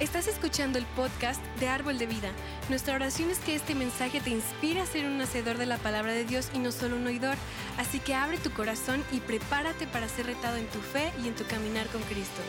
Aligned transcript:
Estás 0.00 0.26
escuchando 0.26 0.76
el 0.76 0.86
podcast 0.96 1.40
de 1.60 1.68
Árbol 1.68 1.98
de 1.98 2.06
Vida. 2.06 2.32
Nuestra 2.68 2.96
oración 2.96 3.30
es 3.30 3.38
que 3.38 3.54
este 3.54 3.76
mensaje 3.76 4.20
te 4.20 4.30
inspire 4.30 4.80
a 4.80 4.86
ser 4.86 5.06
un 5.06 5.20
hacedor 5.20 5.56
de 5.56 5.66
la 5.66 5.78
palabra 5.78 6.12
de 6.12 6.24
Dios 6.24 6.50
y 6.52 6.58
no 6.58 6.72
solo 6.72 6.96
un 6.96 7.06
oidor. 7.06 7.36
Así 7.78 8.00
que 8.00 8.12
abre 8.12 8.38
tu 8.38 8.50
corazón 8.50 9.04
y 9.12 9.20
prepárate 9.20 9.86
para 9.86 10.08
ser 10.08 10.26
retado 10.26 10.56
en 10.56 10.66
tu 10.66 10.80
fe 10.80 11.12
y 11.22 11.28
en 11.28 11.36
tu 11.36 11.44
caminar 11.44 11.86
con 11.86 12.02
Cristo. 12.02 12.42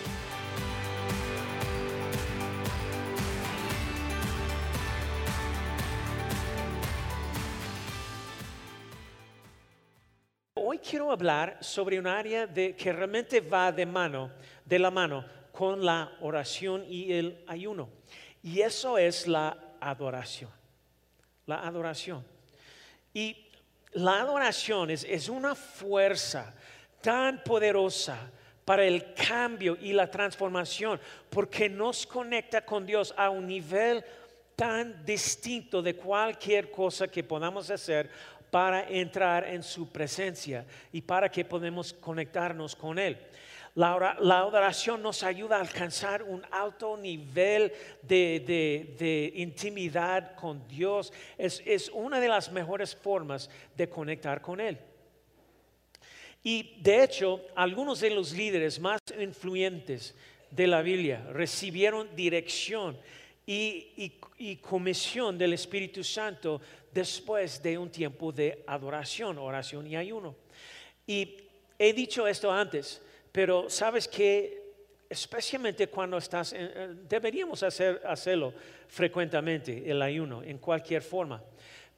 Hoy 10.56 10.80
quiero 10.80 11.12
hablar 11.12 11.60
sobre 11.62 12.00
un 12.00 12.08
área 12.08 12.52
que 12.52 12.92
realmente 12.92 13.40
va 13.40 13.72
de 13.72 13.86
mano, 13.86 14.32
de 14.66 14.80
la 14.80 14.90
mano 14.90 15.45
con 15.56 15.86
la 15.86 16.12
oración 16.20 16.84
y 16.90 17.14
el 17.14 17.42
ayuno. 17.48 17.90
Y 18.44 18.60
eso 18.60 18.98
es 18.98 19.26
la 19.26 19.58
adoración. 19.80 20.52
La 21.46 21.66
adoración. 21.66 22.26
Y 23.14 23.48
la 23.94 24.20
adoración 24.20 24.92
es, 24.92 25.06
es 25.06 25.30
una 25.30 25.56
fuerza 25.56 26.54
tan 27.02 27.42
poderosa 27.42 28.18
para 28.66 28.84
el 28.84 29.14
cambio 29.14 29.78
y 29.80 29.94
la 29.94 30.12
transformación, 30.12 31.00
porque 31.30 31.70
nos 31.70 32.06
conecta 32.06 32.66
con 32.66 32.86
Dios 32.86 33.14
a 33.16 33.30
un 33.30 33.48
nivel 33.48 34.04
tan 34.58 35.06
distinto 35.06 35.82
de 35.82 35.96
cualquier 35.96 36.70
cosa 36.70 37.08
que 37.08 37.24
podamos 37.24 37.70
hacer 37.70 38.10
para 38.52 38.90
entrar 38.90 39.48
en 39.48 39.64
su 39.64 39.90
presencia 39.90 40.66
y 40.92 41.02
para 41.02 41.30
que 41.30 41.46
podamos 41.46 41.94
conectarnos 41.94 42.76
con 42.76 43.00
Él. 43.00 43.18
La, 43.76 43.92
adoración 43.92 45.02
nos 45.02 45.22
ayuda 45.22 45.58
a 45.58 45.60
alcanzar 45.60 46.24
un 46.24 46.42
alto 46.50 46.96
nivel 46.96 47.74
de, 48.02 49.34
intimidad 49.36 50.34
con 50.36 50.66
Dios. 50.66 51.12
Es, 51.38 51.92
una 51.94 52.22
de 52.22 52.30
las 52.30 52.50
mejores 52.54 52.96
formas 52.96 53.50
de 53.76 53.90
conectar 53.90 54.42
con 54.42 54.62
Él. 54.62 54.78
Y 56.42 56.78
de 56.80 57.04
hecho, 57.04 57.42
algunos 57.54 58.00
de 58.00 58.12
los 58.12 58.32
líderes 58.32 58.80
más 58.80 59.02
influyentes 59.20 60.16
de 60.50 60.68
la 60.68 60.82
Biblia 60.82 61.26
recibieron 61.34 62.16
dirección 62.16 62.98
y, 63.46 64.14
comisión 64.62 65.38
del 65.38 65.52
Espíritu 65.52 66.02
Santo 66.02 66.62
después 66.94 67.62
de 67.62 67.78
un 67.78 67.90
tiempo 67.90 68.32
de 68.32 68.64
adoración, 68.68 69.38
oración 69.38 69.86
y 69.86 69.98
ayuno. 69.98 70.34
Y 71.06 71.36
he 71.78 71.92
dicho 71.92 72.26
esto 72.26 72.50
antes, 72.50 73.02
pero 73.36 73.70
sabes 73.70 74.08
que 74.08 74.64
especialmente 75.10 75.90
cuando 75.90 76.16
estás, 76.16 76.56
deberíamos 77.04 77.62
hacer, 77.64 78.02
hacerlo 78.06 78.54
frecuentemente, 78.88 79.92
el 79.92 80.02
ayuno, 80.02 80.42
en 80.42 80.58
cualquier 80.58 81.02
forma, 81.02 81.44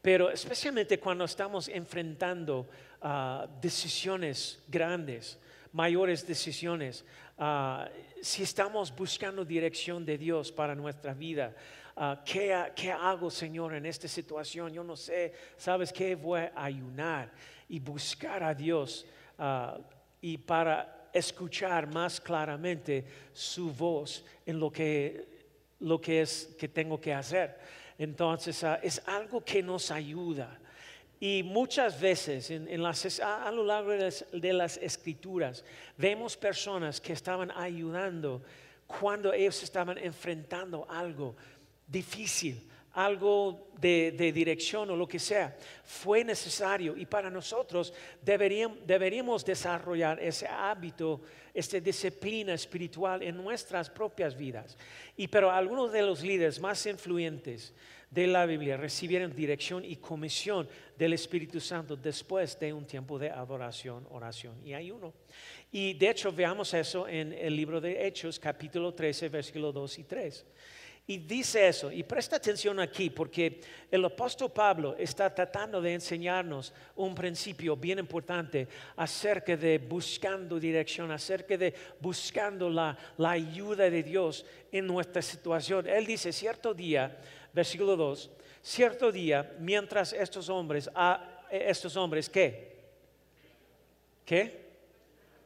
pero 0.02 0.32
especialmente 0.32 1.00
cuando 1.00 1.26
estamos 1.26 1.68
enfrentando 1.68 2.68
ah, 3.04 3.48
decisiones 3.62 4.64
grandes, 4.68 5.38
mayores 5.74 6.26
decisiones, 6.26 7.06
ah, 7.38 7.88
si 8.20 8.42
estamos 8.42 8.92
buscando 8.96 9.46
dirección 9.46 10.04
de 10.04 10.18
Dios 10.18 10.52
para 10.52 10.74
nuestra 10.74 11.14
vida, 11.14 11.54
ah, 11.98 12.24
¿qué, 12.26 12.72
¿qué, 12.76 12.92
hago, 12.92 13.30
Señor, 13.30 13.76
en 13.76 13.86
esta 13.86 14.08
situación? 14.08 14.74
Yo 14.74 14.84
no 14.84 14.96
sé, 14.96 15.34
¿sabes 15.56 15.94
qué? 15.94 16.16
Voy 16.16 16.40
a 16.40 16.52
ayunar 16.56 17.32
y 17.70 17.80
buscar 17.80 18.44
a 18.44 18.56
Dios 18.56 19.06
y 20.20 20.36
para 20.40 20.97
escuchar 21.18 21.92
más 21.92 22.20
claramente 22.22 23.06
su 23.34 23.72
voz 23.72 24.23
en 24.46 24.60
lo 24.60 24.72
que, 24.72 25.26
lo 25.80 26.00
que 26.00 26.22
es 26.22 26.56
que 26.58 26.68
tengo 26.68 27.00
que 27.00 27.14
hacer. 27.14 27.58
Entonces 27.97 28.64
ah, 28.64 28.80
es 28.81 29.02
algo 29.06 29.44
que 29.44 29.62
nos 29.62 29.91
ayuda. 29.91 30.59
Y 31.19 31.41
muchas 31.41 32.00
veces 32.00 32.52
en, 32.52 32.84
las, 32.84 33.19
a, 33.19 33.50
lo 33.52 33.64
largo 33.64 33.91
de 33.91 34.53
las, 34.53 34.78
escrituras 34.78 35.66
vemos 35.97 36.38
personas 36.38 37.02
que 37.02 37.14
estaban 37.14 37.50
ayudando 37.52 38.44
cuando 38.86 39.34
ellos 39.34 39.64
estaban 39.64 39.97
enfrentando 39.97 40.86
algo 40.88 41.36
difícil, 41.88 42.62
algo 42.97 43.69
de, 43.80 44.12
dirección 44.34 44.90
o 44.90 44.96
lo 44.96 45.08
que 45.08 45.19
sea, 45.19 45.56
fue 45.84 46.24
necesario 46.24 46.97
y 46.97 47.06
para 47.06 47.30
nosotros 47.30 47.94
deberíamos, 48.24 48.80
deberíamos 48.88 49.46
desarrollar 49.46 50.19
ese 50.19 50.47
hábito, 50.47 51.22
esta 51.53 51.80
disciplina 51.80 52.56
espiritual 52.56 53.22
en 53.22 53.38
nuestras 53.38 53.88
propias 53.88 54.35
vidas. 54.35 54.75
Y 55.16 55.28
pero 55.28 55.52
algunos 55.52 55.91
de 55.91 56.02
los 56.02 56.24
líderes 56.24 56.59
más 56.59 56.84
influyentes 56.88 57.72
de 58.09 58.25
la 58.25 58.47
Biblia 58.47 58.78
recibieron 58.78 59.35
dirección 59.35 59.85
y 59.85 59.97
comisión 59.97 60.68
del 60.97 61.14
Espíritu 61.14 61.59
Santo 61.59 61.96
después 61.96 62.59
de 62.59 62.74
un 62.74 62.85
tiempo 62.88 63.19
de 63.19 63.29
adoración, 63.29 64.08
oración 64.09 64.56
y 64.66 64.74
ayuno. 64.74 65.14
Y 65.72 65.94
de 65.94 66.09
hecho 66.09 66.31
veamos 66.31 66.74
eso 66.74 67.08
en 67.08 67.31
el 67.31 67.56
libro 67.56 67.79
de 67.79 68.08
Hechos, 68.08 68.40
capítulo 68.40 68.91
13, 68.91 69.29
versículo 69.29 69.72
2 69.72 70.00
y 70.00 70.03
3. 70.06 70.46
Y 71.09 71.19
dice 71.19 71.69
eso, 71.69 71.90
y 71.90 72.03
presta 72.03 72.35
atención 72.35 72.81
aquí, 72.81 73.09
porque 73.09 73.62
el 73.90 74.03
apóstol 74.03 74.51
Pablo 74.51 74.94
está 75.00 75.34
tratando 75.34 75.81
de 75.81 75.94
enseñarnos 75.94 76.73
un 76.97 77.16
principio 77.16 77.78
bien 77.78 78.00
importante 78.00 78.68
acerca 78.97 79.56
de 79.56 79.78
buscando 79.78 80.59
dirección, 80.59 81.09
acerca 81.09 81.56
de 81.56 81.73
buscando 82.01 82.69
la, 82.69 82.97
ayuda 83.17 83.90
de 83.90 84.03
Dios 84.03 84.46
en 84.69 84.85
nuestra 84.85 85.22
situación. 85.22 85.88
Él 85.88 86.06
dice, 86.06 86.34
cierto 86.34 86.73
día, 86.73 87.17
versículo 87.53 87.96
2, 87.96 88.29
cierto 88.62 89.09
día, 89.09 89.56
mientras 89.59 90.12
estos 90.12 90.50
hombres, 90.50 90.90
estos 91.50 91.96
hombres, 91.96 92.29
¿qué? 92.29 92.75
¿Qué? 94.25 94.67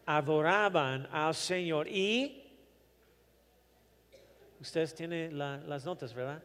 Adoraban 0.07 1.07
al 1.11 1.35
Señor 1.35 1.87
y 1.87 2.40
Ustedes 4.61 4.93
tienen 4.93 5.37
las 5.37 5.83
notas, 5.85 6.13
¿verdad? 6.13 6.41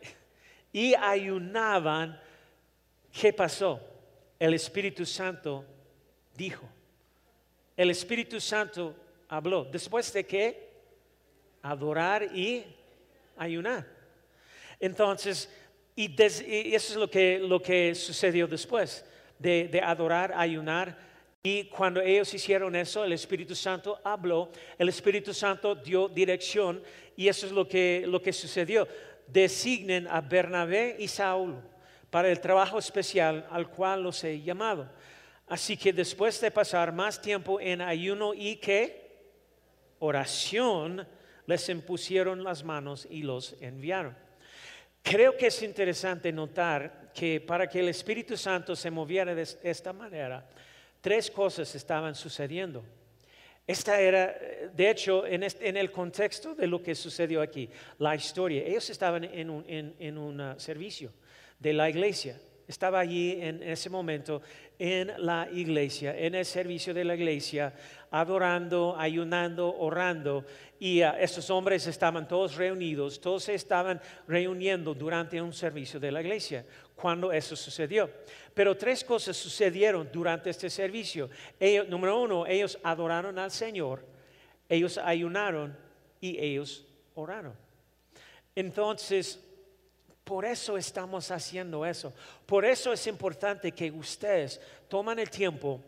Y 0.72 0.94
ayunaban. 0.94 2.20
¿Qué 3.12 3.32
pasó? 3.32 3.80
El 4.38 4.54
Espíritu 4.54 5.04
Santo 5.04 5.64
dijo. 6.36 6.68
El 7.76 7.90
Espíritu 7.90 8.40
Santo 8.40 8.94
habló. 9.28 9.64
Después 9.64 10.12
de 10.12 10.24
qué? 10.24 10.70
Adorar 11.62 12.22
y 12.36 12.64
ayunar. 13.36 13.84
Entonces, 14.78 15.50
y, 15.96 16.14
eso 16.22 16.92
es 16.92 16.96
lo 16.96 17.10
que, 17.10 17.40
lo 17.40 17.60
que 17.60 17.94
sucedió 17.94 18.46
después 18.46 19.04
de, 19.38 19.66
de 19.66 19.80
adorar, 19.80 20.32
ayunar 20.36 20.96
y 21.48 21.62
cuando 21.66 22.00
ellos 22.00 22.34
hicieron 22.34 22.74
eso, 22.74 23.04
el 23.04 23.12
Espíritu 23.12 23.54
Santo 23.54 24.00
habló, 24.02 24.50
el 24.76 24.88
Espíritu 24.88 25.32
Santo 25.32 25.76
dio 25.76 26.08
dirección 26.08 26.82
y 27.14 27.28
eso 27.28 27.46
es 27.46 27.52
lo 27.52 27.68
que, 27.68 28.02
lo 28.04 28.20
que 28.20 28.32
sucedió. 28.32 28.88
Designen 29.28 30.08
a 30.08 30.20
Bernabé 30.20 30.96
y 30.98 31.06
Saúl 31.06 31.54
para 32.10 32.32
el 32.32 32.40
trabajo 32.40 32.80
especial 32.80 33.46
al 33.48 33.70
cual 33.70 34.02
los 34.02 34.24
he 34.24 34.42
llamado. 34.42 34.90
Así 35.46 35.76
que 35.76 35.92
después 35.92 36.40
de 36.40 36.50
pasar 36.50 36.92
más 36.92 37.22
tiempo 37.22 37.60
en 37.60 37.80
ayuno 37.80 38.34
y 38.34 38.56
que 38.56 39.06
oración, 40.00 41.06
les 41.46 41.68
impusieron 41.68 42.42
las 42.42 42.64
manos 42.64 43.06
y 43.08 43.22
los 43.22 43.54
enviaron. 43.60 44.16
Creo 45.00 45.36
que 45.36 45.46
es 45.46 45.62
interesante 45.62 46.32
notar 46.32 47.12
que 47.14 47.40
para 47.40 47.68
que 47.68 47.78
el 47.78 47.88
Espíritu 47.88 48.36
Santo 48.36 48.74
se 48.74 48.90
moviera 48.90 49.32
de 49.32 49.46
esta 49.62 49.92
manera, 49.92 50.44
tres 51.06 51.30
cosas 51.30 51.72
estaban 51.76 52.16
sucediendo. 52.16 52.82
Esta 53.64 54.00
era, 54.00 54.36
de 54.74 54.90
hecho, 54.90 55.24
en, 55.24 55.44
el 55.76 55.92
contexto 55.92 56.56
de 56.56 56.66
lo 56.66 56.82
que 56.82 56.96
sucedió 56.96 57.42
aquí, 57.42 57.70
la 58.00 58.16
historia. 58.16 58.64
Ellos 58.66 58.90
estaban 58.90 59.22
en 59.22 59.48
un, 59.48 60.40
uh, 60.40 60.58
servicio 60.58 61.12
de 61.60 61.72
la 61.74 61.88
iglesia. 61.88 62.40
Estaba 62.66 62.98
allí 62.98 63.38
en 63.40 63.62
ese 63.62 63.88
momento 63.88 64.42
en 64.80 65.12
la 65.18 65.48
iglesia, 65.52 66.18
en 66.18 66.34
el 66.34 66.44
servicio 66.44 66.92
de 66.92 67.04
la 67.04 67.14
iglesia, 67.14 67.72
adorando, 68.10 68.96
ayunando, 68.98 69.76
orando. 69.78 70.44
Y 70.80 71.04
uh, 71.04 71.12
estos 71.20 71.48
hombres 71.50 71.86
estaban 71.86 72.26
todos 72.26 72.56
reunidos, 72.56 73.20
todos 73.20 73.44
se 73.44 73.54
estaban 73.54 74.00
reuniendo 74.26 74.92
durante 74.92 75.40
un 75.40 75.52
servicio 75.52 76.00
de 76.00 76.10
la 76.10 76.20
iglesia 76.20 76.66
cuando 76.96 77.30
eso 77.30 77.54
sucedió. 77.54 78.10
Pero 78.54 78.76
tres 78.76 79.04
cosas 79.04 79.36
sucedieron 79.36 80.08
durante 80.12 80.50
este 80.50 80.70
servicio. 80.70 81.30
número 81.88 82.20
uno, 82.20 82.46
ellos 82.46 82.78
adoraron 82.82 83.38
al 83.38 83.50
Señor, 83.50 84.04
ellos 84.68 84.98
ayunaron 84.98 85.76
y 86.20 86.38
ellos 86.38 86.84
oraron. 87.14 87.54
Entonces, 88.54 89.38
por 90.24 90.44
eso 90.44 90.76
estamos 90.76 91.30
haciendo 91.30 91.84
eso. 91.86 92.12
Por 92.46 92.64
eso 92.64 92.92
es 92.92 93.06
importante 93.06 93.70
que 93.70 93.90
ustedes 93.90 94.60
tomen 94.88 95.18
el 95.18 95.30
tiempo 95.30 95.80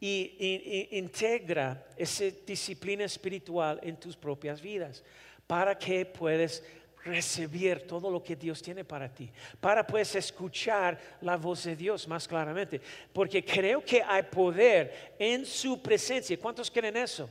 y, 0.00 0.88
integra 0.92 1.86
esa 1.96 2.24
disciplina 2.46 3.04
espiritual 3.04 3.78
en 3.82 3.96
tus 3.96 4.16
propias 4.16 4.60
vidas. 4.60 5.04
para 5.46 5.78
que 5.78 6.04
puedas 6.04 6.60
recibir 7.06 7.86
todo 7.86 8.10
lo 8.10 8.22
que 8.22 8.36
Dios 8.36 8.60
tiene 8.60 8.84
para 8.84 9.08
ti, 9.08 9.30
para 9.60 9.86
puedes 9.86 10.14
escuchar 10.16 10.98
la 11.20 11.36
voz 11.36 11.64
de 11.64 11.76
Dios 11.76 12.06
más 12.08 12.26
claramente, 12.26 12.80
porque 13.12 13.44
creo 13.44 13.84
que 13.84 14.02
hay 14.02 14.24
poder 14.24 15.14
en 15.18 15.46
su 15.46 15.80
presencia. 15.80 16.38
¿Cuántos 16.38 16.70
creen 16.70 16.96
eso? 16.96 17.28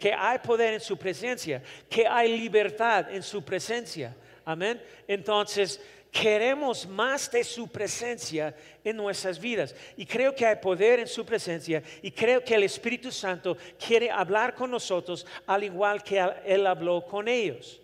Que 0.00 0.12
hay 0.12 0.38
poder 0.38 0.74
en 0.74 0.80
su 0.80 0.96
presencia, 0.96 1.62
que 1.88 2.06
hay 2.06 2.36
libertad 2.38 3.10
en 3.12 3.22
su 3.22 3.44
presencia. 3.44 4.14
Amén. 4.44 4.80
Entonces, 5.06 5.80
queremos 6.10 6.86
más 6.86 7.30
de 7.30 7.44
su 7.44 7.68
presencia 7.68 8.54
en 8.82 8.96
nuestras 8.96 9.38
vidas. 9.38 9.74
Y 9.96 10.06
creo 10.06 10.34
que 10.34 10.46
hay 10.46 10.56
poder 10.56 11.00
en 11.00 11.06
su 11.06 11.24
presencia 11.24 11.82
y 12.02 12.10
creo 12.10 12.42
que 12.42 12.54
el 12.54 12.62
Espíritu 12.62 13.12
Santo 13.12 13.56
quiere 13.84 14.10
hablar 14.10 14.54
con 14.54 14.70
nosotros 14.70 15.26
al 15.46 15.64
igual 15.64 16.02
que 16.02 16.24
Él 16.44 16.66
habló 16.66 17.04
con 17.04 17.28
ellos. 17.28 17.80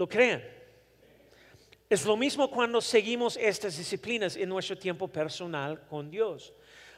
¿Lo 0.00 0.08
creen? 0.08 0.42
Es 1.90 2.06
lo 2.06 2.16
mismo 2.16 2.50
cuando 2.50 2.80
seguimos 2.80 3.36
estas 3.36 3.76
disciplinas 3.76 4.34
en 4.34 4.48
nuestro 4.48 4.78
tiempo 4.78 5.06
personal 5.08 5.78
con 5.90 6.10
Dios. 6.10 6.54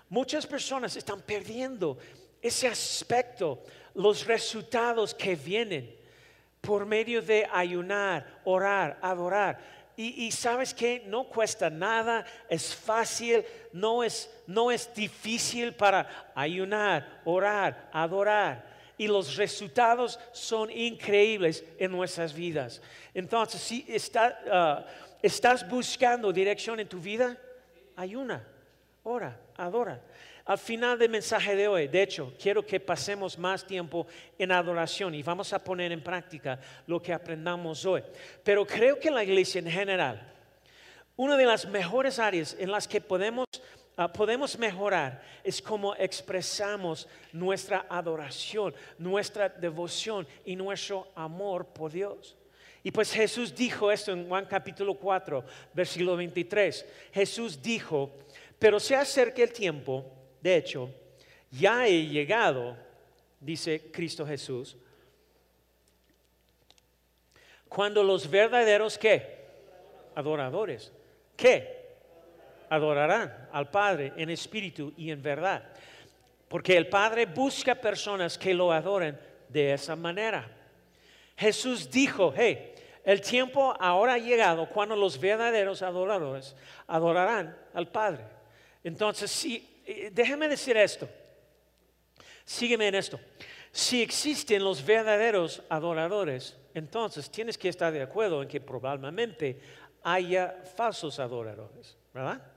Muchas 0.08 0.46
personas 0.46 0.94
están 0.94 1.20
perdiendo 1.20 1.99
ese 2.40 2.69
aspecto, 2.69 3.64
los 3.94 4.25
resultados 4.25 5.16
que 5.16 5.34
vienen 5.34 5.93
por 6.60 6.87
medio 6.87 7.20
de 7.20 7.44
ayunar, 7.52 8.40
orar, 8.44 9.00
adorar 9.02 9.58
y, 9.96 10.31
sabes 10.31 10.72
que 10.72 11.02
no 11.06 11.25
cuesta 11.25 11.69
nada, 11.69 12.25
es 12.49 12.75
fácil, 12.75 13.44
no 13.72 14.02
es, 14.02 14.31
no 14.46 14.70
es 14.70 14.93
difícil 14.94 15.75
para 15.75 16.32
ayunar, 16.34 17.20
orar, 17.25 17.90
adorar. 17.93 18.72
Y 19.02 19.08
los 19.08 19.34
resultados 19.34 20.20
son 20.31 20.70
increíbles 20.70 21.64
en 21.76 21.90
nuestras 21.90 22.32
vidas. 22.32 22.81
Entonces, 23.12 23.60
si 23.60 23.84
ah, 24.49 24.87
estás 25.20 25.69
buscando 25.69 26.32
dirección 26.32 26.78
en 26.78 26.88
tu 26.88 27.00
vida, 27.00 27.37
ayuna, 27.96 28.46
ora, 29.02 29.37
adora. 29.56 30.00
Al 30.44 30.56
final 30.56 30.96
del 31.00 31.10
mensaje 31.10 31.56
de 31.56 31.66
hoy, 31.66 31.88
de 31.88 32.00
hecho, 32.00 32.32
quiero 32.40 32.64
que 32.64 32.78
pasemos 32.78 33.37
más 33.37 33.66
tiempo 33.66 34.06
en 34.38 34.52
adoración 34.52 35.16
y 35.16 35.22
vamos 35.25 35.52
a 35.52 35.64
poner 35.64 35.90
en 35.90 36.04
práctica 36.04 36.60
lo 36.87 37.02
que 37.02 37.12
aprendamos 37.12 37.84
hoy. 37.84 38.04
Pero 38.44 38.64
creo 38.64 39.00
que 39.00 39.10
la 39.10 39.25
iglesia 39.25 39.58
en 39.58 39.69
general, 39.69 40.32
una 41.16 41.37
de 41.37 41.46
las 41.46 41.66
mejores 41.66 42.20
áreas 42.20 42.56
en 42.56 42.70
las 42.70 42.87
que 42.87 43.00
podemos, 43.00 43.46
ah, 44.04 44.12
podemos 44.12 44.58
mejorar 44.58 45.22
es 45.44 45.60
cómo 45.60 45.94
expresamos 45.94 47.08
nuestra 47.32 47.87
adoración, 47.88 48.75
nuestra 48.99 49.49
devoción 49.49 50.26
y 50.44 50.56
nuestro 50.56 51.08
amor 51.14 51.66
por 51.66 51.90
Dios. 51.90 52.37
Y 52.82 52.90
pues 52.90 53.12
Jesús 53.12 53.54
dijo 53.54 53.90
esto 53.90 54.12
en 54.12 54.28
Juan 54.28 54.46
capítulo 54.46 54.94
4, 54.94 55.44
versículo 55.72 56.16
23. 56.16 56.84
Jesús 57.12 57.62
dijo, 57.62 58.10
pero 58.58 58.81
se 58.81 58.96
acerca 58.96 59.43
el 59.43 59.52
tiempo 59.52 60.04
de 60.43 60.56
hecho, 60.56 60.90
ya 61.52 61.87
he 61.87 62.06
llegado, 62.08 62.76
dice 63.38 63.90
Cristo 63.93 64.26
Jesús, 64.26 64.76
cuando 67.69 68.02
los 68.02 68.28
verdaderos 68.28 68.99
qué? 68.99 69.40
Adoradores. 70.16 70.93
¿Qué? 71.37 71.81
Adorarán 72.73 73.49
al 73.53 73.71
Padre 73.71 74.15
en 74.17 74.31
espíritu 74.31 74.95
y 74.97 75.11
en 75.11 75.21
verdad. 75.21 75.63
Porque 76.49 76.75
el 76.75 76.89
Padre 76.89 77.27
busca 77.27 77.75
personas 77.75 78.39
que 78.39 78.55
lo 78.55 78.73
adoren 78.73 79.19
de 79.49 79.75
esa 79.75 79.95
manera. 79.95 80.49
Jesús 81.37 81.91
dijo, 81.91 82.33
hey, 82.35 82.73
el 83.05 83.21
tiempo 83.21 83.77
ahora 83.79 84.15
ha 84.15 84.19
llegado 84.19 84.69
cuando 84.71 84.97
los 84.97 85.21
verdaderos 85.21 85.83
adoradores 85.83 86.57
adorarán 86.87 87.55
al 87.75 87.89
Padre. 87.89 88.25
Entonces, 88.83 89.31
si 89.31 90.11
déjeme 90.11 90.49
decir 90.49 90.75
esto. 90.77 91.07
Sígueme 92.45 92.89
en 92.89 92.95
esto. 92.95 93.21
Si 93.71 94.01
existen 94.01 94.65
los 94.65 94.83
verdaderos 94.85 95.63
adoradores, 95.69 96.57
entonces 96.73 97.31
tienes 97.31 97.59
que 97.59 97.69
estar 97.69 97.93
de 97.93 98.01
acuerdo 98.01 98.43
en 98.43 98.49
que 98.49 98.61
probablemente 98.61 99.61
haya 100.03 100.63
falsos 100.75 101.19
adoradores, 101.19 101.99
¿verdad? 102.15 102.51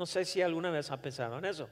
No 0.00 0.06
sé 0.06 0.24
si 0.24 0.40
alguna 0.40 0.70
vez 0.70 0.90
ha 0.90 0.96
pensado 0.96 1.36
en 1.36 1.44
eso. 1.44 1.68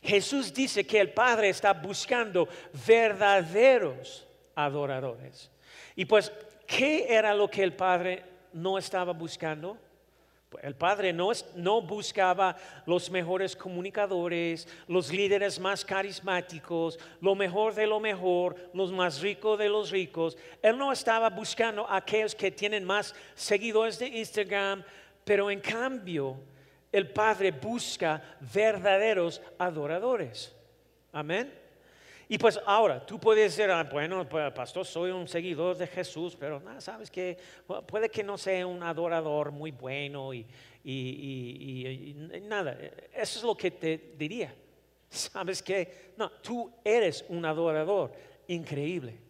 Jesús 0.00 0.54
dice 0.54 0.86
que 0.86 1.00
el 1.00 1.12
Padre 1.12 1.48
está 1.48 1.72
buscando 1.72 2.48
verdaderos 2.86 4.24
adoradores. 4.54 5.50
Y 5.96 6.04
pues, 6.04 6.30
¿qué 6.64 7.12
era 7.12 7.34
lo 7.34 7.50
que 7.50 7.64
el 7.64 7.72
Padre 7.72 8.22
no 8.52 8.78
estaba 8.78 9.12
buscando? 9.12 9.76
El 10.62 10.76
padre 10.76 11.12
no, 11.12 11.32
no, 11.56 11.82
buscaba 11.82 12.56
los 12.86 13.10
mejores 13.10 13.56
comunicadores, 13.56 14.68
los 14.86 15.12
líderes 15.12 15.58
más 15.58 15.84
carismáticos, 15.84 17.00
lo 17.20 17.34
mejor 17.34 17.74
de 17.74 17.88
lo 17.88 17.98
mejor, 17.98 18.54
los 18.74 18.92
más 18.92 19.20
ricos 19.20 19.58
de 19.58 19.68
los 19.68 19.90
ricos. 19.90 20.38
Él 20.62 20.78
no 20.78 20.92
estaba 20.92 21.30
buscando 21.30 21.84
a 21.90 21.96
aquellos 21.96 22.36
que 22.36 22.52
tienen 22.52 22.84
más 22.84 23.12
seguidores 23.34 23.98
de 23.98 24.06
Instagram, 24.06 24.84
pero 25.24 25.50
en 25.50 25.60
cambio 25.60 26.38
el 26.96 27.10
padre 27.10 27.50
busca 27.50 28.22
verdaderos 28.40 29.42
adoradores. 29.58 30.54
Amén. 31.12 31.52
Y 32.28 32.38
pues 32.38 32.58
ahora, 32.64 33.04
tú 33.04 33.20
puedes 33.20 33.56
decir, 33.56 33.70
ah, 33.70 33.84
bueno, 33.84 34.26
pastor, 34.28 34.84
soy 34.84 35.10
un 35.10 35.28
seguidor 35.28 35.76
de 35.76 35.86
Jesús, 35.86 36.36
pero 36.38 36.58
nada, 36.58 36.80
sabes 36.80 37.10
que 37.10 37.36
puede 37.86 38.08
que 38.08 38.24
no 38.24 38.36
sea 38.36 38.66
un 38.66 38.82
adorador 38.82 39.52
muy 39.52 39.70
bueno 39.70 40.32
y, 40.34 40.46
nada, 42.42 42.76
eso 43.12 43.38
es 43.38 43.44
lo 43.44 43.56
que 43.56 43.70
te 43.70 44.14
diría. 44.16 44.54
Sabes 45.08 45.62
que, 45.62 46.12
no, 46.16 46.30
tú 46.30 46.72
eres 46.82 47.24
un 47.28 47.44
adorador 47.44 48.12
increíble. 48.48 49.20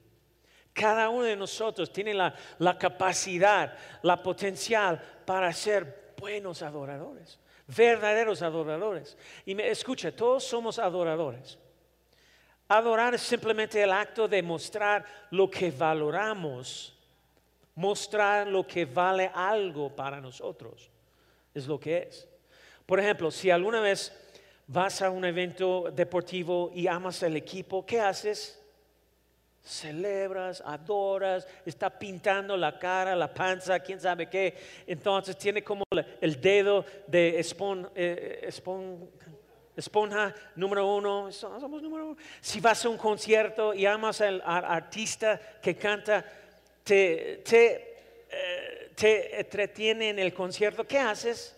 Cada 0.72 1.10
uno 1.10 1.24
de 1.24 1.36
nosotros 1.36 1.92
tiene 1.92 2.14
la, 2.14 2.34
la 2.58 2.78
capacidad, 2.78 3.76
la 4.02 4.22
potencial 4.22 5.02
para 5.26 5.52
ser 5.52 6.14
buenos 6.18 6.62
adoradores, 6.62 7.38
verdaderos 7.66 8.42
adoradores. 8.42 9.16
Y 9.44 9.54
me 9.54 9.68
escucha, 9.68 10.14
todos 10.14 10.44
somos 10.44 10.78
adoradores. 10.78 11.58
Adorar 12.68 13.14
es 13.14 13.22
simplemente 13.22 13.82
el 13.82 13.92
acto 13.92 14.26
de 14.26 14.42
mostrar 14.42 15.04
lo 15.30 15.50
que 15.50 15.70
valoramos, 15.70 16.96
mostrar 17.74 18.46
lo 18.46 18.66
que 18.66 18.84
vale 18.84 19.30
algo 19.32 19.94
para 19.94 20.20
nosotros. 20.20 20.90
Es 21.54 21.66
lo 21.66 21.78
que 21.78 21.98
es. 21.98 22.28
Por 22.84 22.98
ejemplo, 23.00 23.30
si 23.30 23.50
alguna 23.50 23.80
vez 23.80 24.12
vas 24.66 25.00
a 25.02 25.10
un 25.10 25.24
evento 25.24 25.90
deportivo 25.92 26.72
y 26.74 26.86
amas 26.86 27.22
el 27.22 27.36
equipo, 27.36 27.86
¿qué 27.86 28.00
haces? 28.00 28.60
Celebras, 29.66 30.62
adoras, 30.64 31.46
está 31.64 31.90
pintando 31.90 32.56
la 32.56 32.78
cara, 32.78 33.16
la 33.16 33.34
panza, 33.34 33.80
quién 33.80 34.00
sabe 34.00 34.28
qué. 34.28 34.56
Entonces 34.86 35.36
tiene 35.36 35.64
como 35.64 35.82
el 36.20 36.40
dedo 36.40 36.84
de 37.08 37.30
eh, 37.30 37.40
espon 38.46 39.10
esponja 39.76 40.34
número 40.54 40.86
uno, 40.86 41.32
somos 41.32 41.82
número 41.82 42.06
uno. 42.06 42.16
Si 42.40 42.60
vas 42.60 42.84
a 42.84 42.88
un 42.88 42.96
concierto 42.96 43.74
y 43.74 43.86
amas 43.86 44.20
al, 44.20 44.40
artista 44.44 45.40
que 45.60 45.76
canta, 45.76 46.24
te, 46.82 47.42
eh, 47.50 48.92
te, 48.94 49.40
entretiene 49.40 50.10
en 50.10 50.18
el 50.20 50.32
concierto, 50.32 50.86
¿qué 50.86 50.98
haces? 50.98 51.54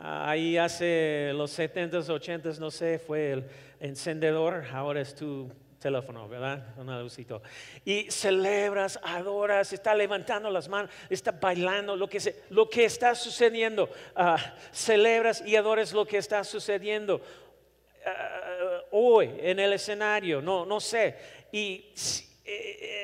Ahí 0.00 0.56
hace 0.56 1.32
los 1.34 1.56
70s, 1.58 2.06
80s, 2.06 2.58
no 2.58 2.70
sé, 2.70 2.98
fue 2.98 3.32
el 3.32 3.44
encendedor, 3.80 4.64
ahora 4.72 5.00
es 5.00 5.14
tu 5.14 5.50
teléfono, 5.78 6.28
¿verdad? 6.28 6.74
Un 6.76 7.08
Y 7.84 8.10
celebras, 8.10 8.98
adoras, 9.02 9.72
está 9.72 9.94
levantando 9.94 10.50
las 10.50 10.68
manos, 10.68 10.90
está 11.08 11.32
bailando, 11.32 11.96
lo 11.96 12.08
que, 12.08 12.34
lo 12.50 12.68
que 12.68 12.84
está 12.84 13.14
sucediendo. 13.14 13.88
Ah, 14.14 14.54
celebras 14.72 15.42
y 15.46 15.56
adoras 15.56 15.92
lo 15.92 16.06
que 16.06 16.18
está 16.18 16.44
sucediendo 16.44 17.20
ah, 18.06 18.82
hoy 18.90 19.30
en 19.40 19.58
el 19.58 19.72
escenario, 19.72 20.42
no, 20.42 20.66
no 20.66 20.80
sé. 20.80 21.16
Y 21.52 21.92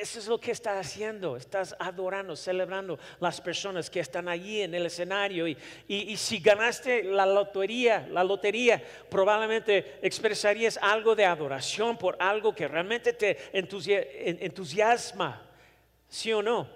eso 0.01 0.19
es 0.19 0.27
lo 0.27 0.39
que 0.39 0.51
estás 0.51 0.87
haciendo, 0.87 1.37
estás 1.37 1.75
adorando, 1.79 2.37
celebrando 2.37 2.99
las 3.21 3.41
personas 3.41 3.91
que 3.91 4.01
están 4.01 4.29
allí 4.29 4.63
en 4.63 4.75
el 4.75 4.87
escenario. 4.87 5.47
Y, 5.49 6.17
si 6.17 6.39
ganaste 6.39 7.03
la 7.03 7.27
lotería, 7.27 8.07
la 8.11 8.23
lotería, 8.25 8.83
probablemente 9.09 9.99
expresarías 10.03 10.79
algo 10.81 11.15
de 11.15 11.25
adoración 11.25 11.97
por 11.99 12.17
algo 12.21 12.55
que 12.55 12.69
realmente 12.69 13.13
te 13.13 13.37
entusiasma, 13.53 15.43
¿sí 16.09 16.33
o 16.33 16.43
no? 16.43 16.69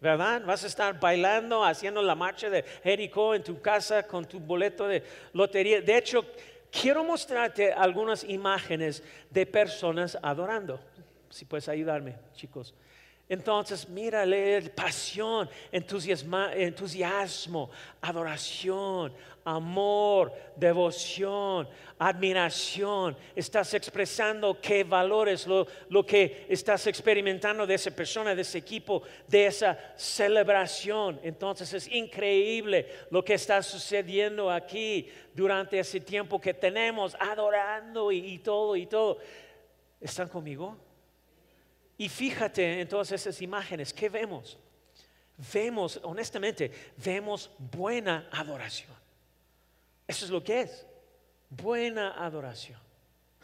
¿Verdad? 0.00 0.42
Vas 0.44 0.64
a 0.64 0.66
estar 0.66 0.98
bailando, 0.98 1.64
haciendo 1.64 2.02
la 2.02 2.14
marcha 2.14 2.50
de 2.50 2.64
Jericó 2.82 3.34
en 3.34 3.44
tu 3.44 3.60
casa 3.60 4.02
con 4.04 4.24
tu 4.24 4.40
boleto 4.40 4.88
de 4.88 5.02
lotería. 5.32 5.80
De 5.80 5.96
hecho, 5.96 6.26
quiero 6.72 7.04
mostrarte 7.04 7.72
algunas 7.72 8.24
imágenes 8.24 9.02
de 9.30 9.46
personas 9.46 10.18
adorando. 10.20 10.80
Si 11.32 11.46
puedes 11.46 11.66
ayudarme, 11.68 12.14
chicos. 12.34 12.74
Entonces, 13.26 13.88
mírale, 13.88 14.60
pasión, 14.74 15.48
entusiasmo, 15.70 17.70
adoración, 18.02 19.14
amor, 19.42 20.30
devoción, 20.54 21.66
admiración. 21.98 23.16
Estás 23.34 23.72
expresando 23.72 24.60
qué 24.60 24.84
valores, 24.84 25.46
lo, 25.46 25.66
lo, 25.88 26.04
que 26.04 26.44
estás 26.50 26.86
experimentando 26.88 27.66
de 27.66 27.76
esa 27.76 27.92
persona, 27.92 28.34
de 28.34 28.42
ese 28.42 28.58
equipo, 28.58 29.02
de 29.26 29.46
esa 29.46 29.78
celebración. 29.96 31.18
Entonces 31.22 31.72
es 31.72 31.90
increíble 31.90 32.86
lo 33.10 33.24
que 33.24 33.32
está 33.32 33.62
sucediendo 33.62 34.50
aquí 34.50 35.08
durante 35.32 35.78
ese 35.78 36.00
tiempo 36.00 36.38
que 36.38 36.52
tenemos 36.52 37.16
adorando 37.18 38.12
y, 38.12 38.18
y 38.18 38.38
todo 38.40 38.76
y 38.76 38.84
todo. 38.84 39.16
¿Están 39.98 40.28
conmigo? 40.28 40.91
Y 42.02 42.08
fíjate 42.08 42.80
en 42.80 42.88
todas 42.88 43.12
esas 43.12 43.40
imágenes, 43.42 43.92
¿qué 43.94 44.08
vemos? 44.08 44.58
Vemos, 45.54 46.00
honestamente, 46.02 46.72
vemos 46.96 47.48
buena 47.56 48.28
adoración. 48.32 48.90
Eso 50.08 50.24
es 50.24 50.30
lo 50.32 50.42
que 50.42 50.62
es, 50.62 50.84
buena 51.48 52.10
adoración. 52.26 52.80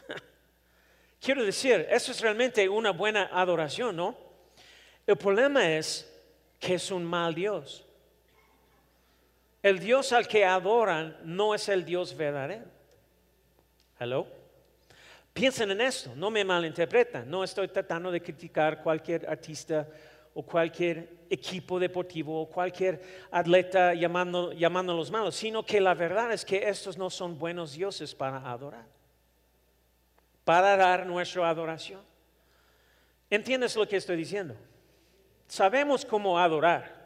Quiero 1.21 1.45
decir, 1.45 1.87
eso 1.89 2.11
es 2.11 2.19
realmente 2.19 2.67
una 2.67 2.91
buena 2.91 3.29
adoración, 3.31 3.95
¿no? 3.95 4.17
El 5.07 5.15
problema 5.15 5.77
es 5.77 6.05
que 6.59 6.73
es 6.73 6.91
un 6.91 7.05
mal 7.05 7.33
Dios. 7.33 7.85
El 9.63 9.79
Dios 9.79 10.11
al 10.11 10.27
que 10.27 10.43
adoran 10.43 11.17
no 11.23 11.55
es 11.55 11.69
el 11.69 11.85
Dios 11.85 12.13
verdadero. 12.13 12.65
Hello. 13.97 14.38
Piensen 15.39 15.71
en 15.71 15.79
esto, 15.79 16.11
no 16.17 16.29
me 16.29 16.43
malinterpretan, 16.43 17.29
no 17.29 17.45
estoy 17.45 17.69
tratando 17.69 18.11
de 18.11 18.21
criticar 18.21 18.83
cualquier 18.83 19.25
artista 19.25 19.87
o 20.33 20.43
cualquier 20.43 21.27
equipo 21.29 21.79
deportivo 21.79 22.41
o 22.41 22.49
cualquier 22.49 23.01
atleta 23.31 23.93
llamando, 23.93 24.51
llamándolos 24.51 25.09
malos, 25.09 25.37
sino 25.37 25.63
que 25.63 25.79
la 25.79 25.93
verdad 25.93 26.33
es 26.33 26.43
que 26.43 26.67
estos 26.67 26.97
no 26.97 27.09
son 27.09 27.39
buenos 27.39 27.71
dioses 27.71 28.13
para 28.13 28.51
adorar, 28.51 28.83
para 30.43 30.75
dar 30.75 31.05
nuestra 31.05 31.47
adoración. 31.47 32.01
¿Entiendes 33.29 33.77
lo 33.77 33.87
que 33.87 33.95
estoy 33.95 34.17
diciendo? 34.17 34.57
Sabemos 35.47 36.03
cómo 36.03 36.37
adorar. 36.37 36.99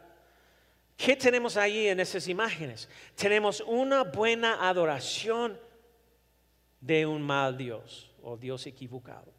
¿Qué 0.96 1.14
tenemos 1.14 1.56
ahí 1.56 1.86
en 1.86 2.00
esas 2.00 2.26
imágenes? 2.26 2.88
Tenemos 3.14 3.60
una 3.60 4.02
buena 4.02 4.68
adoración 4.68 5.56
de 6.84 7.06
un 7.06 7.22
mal 7.22 7.56
Dios 7.56 8.10
o 8.22 8.36
Dios 8.36 8.66
equivocado. 8.66 9.32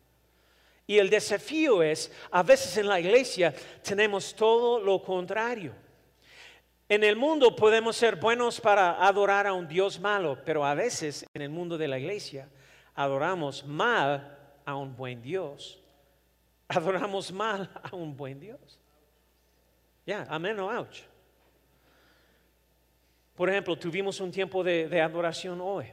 Y 0.87 0.97
el 0.97 1.09
desafío 1.09 1.81
es, 1.83 2.11
a 2.31 2.43
veces 2.43 2.77
en 2.77 2.87
la 2.87 2.99
iglesia 2.99 3.53
tenemos 3.83 4.35
todo 4.35 4.79
lo 4.79 5.01
contrario. 5.01 5.73
En 6.87 7.03
el 7.03 7.15
mundo 7.15 7.55
podemos 7.55 7.95
ser 7.95 8.15
buenos 8.15 8.61
para 8.61 9.03
adorar 9.05 9.47
a 9.47 9.53
un 9.53 9.67
Dios 9.67 9.99
malo, 9.99 10.37
pero 10.45 10.63
a 10.63 10.75
veces 10.75 11.25
en 11.33 11.41
el 11.41 11.49
mundo 11.49 11.77
de 11.77 11.87
la 11.87 11.97
iglesia 11.97 12.47
adoramos 12.93 13.65
mal 13.65 14.37
a 14.63 14.75
un 14.75 14.95
buen 14.95 15.21
Dios. 15.21 15.81
Adoramos 16.67 17.31
mal 17.31 17.69
a 17.83 17.95
un 17.95 18.15
buen 18.15 18.39
Dios. 18.39 18.79
Ya, 20.05 20.25
amén 20.29 20.59
o 20.59 20.69
ouch. 20.69 21.01
Por 23.35 23.49
ejemplo, 23.49 23.77
tuvimos 23.77 24.19
un 24.19 24.31
tiempo 24.31 24.63
de, 24.63 24.87
de 24.87 25.01
adoración 25.01 25.59
hoy. 25.61 25.85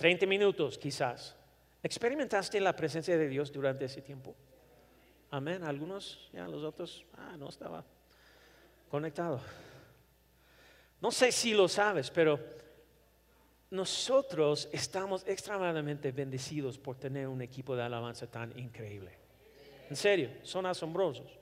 30 0.00 0.24
minutos 0.24 0.78
quizás. 0.78 1.36
¿Experimentaste 1.82 2.58
la 2.58 2.74
presencia 2.74 3.18
de 3.18 3.28
Dios 3.28 3.52
durante 3.52 3.84
ese 3.84 4.00
tiempo? 4.00 4.34
Amén. 5.30 5.62
Algunos, 5.62 6.30
ya 6.32 6.48
los 6.48 6.64
otros, 6.64 7.04
ah, 7.18 7.36
no 7.38 7.50
estaba 7.50 7.84
conectado. 8.90 9.42
No 11.02 11.10
sé 11.10 11.30
si 11.30 11.52
lo 11.52 11.68
sabes, 11.68 12.10
pero 12.10 12.40
nosotros 13.68 14.70
estamos 14.72 15.22
extremadamente 15.26 16.12
bendecidos 16.12 16.78
por 16.78 16.96
tener 16.96 17.28
un 17.28 17.42
equipo 17.42 17.76
de 17.76 17.82
alabanza 17.82 18.26
tan 18.26 18.58
increíble. 18.58 19.12
En 19.90 19.96
serio, 19.96 20.30
son 20.44 20.64
asombrosos. 20.64 21.38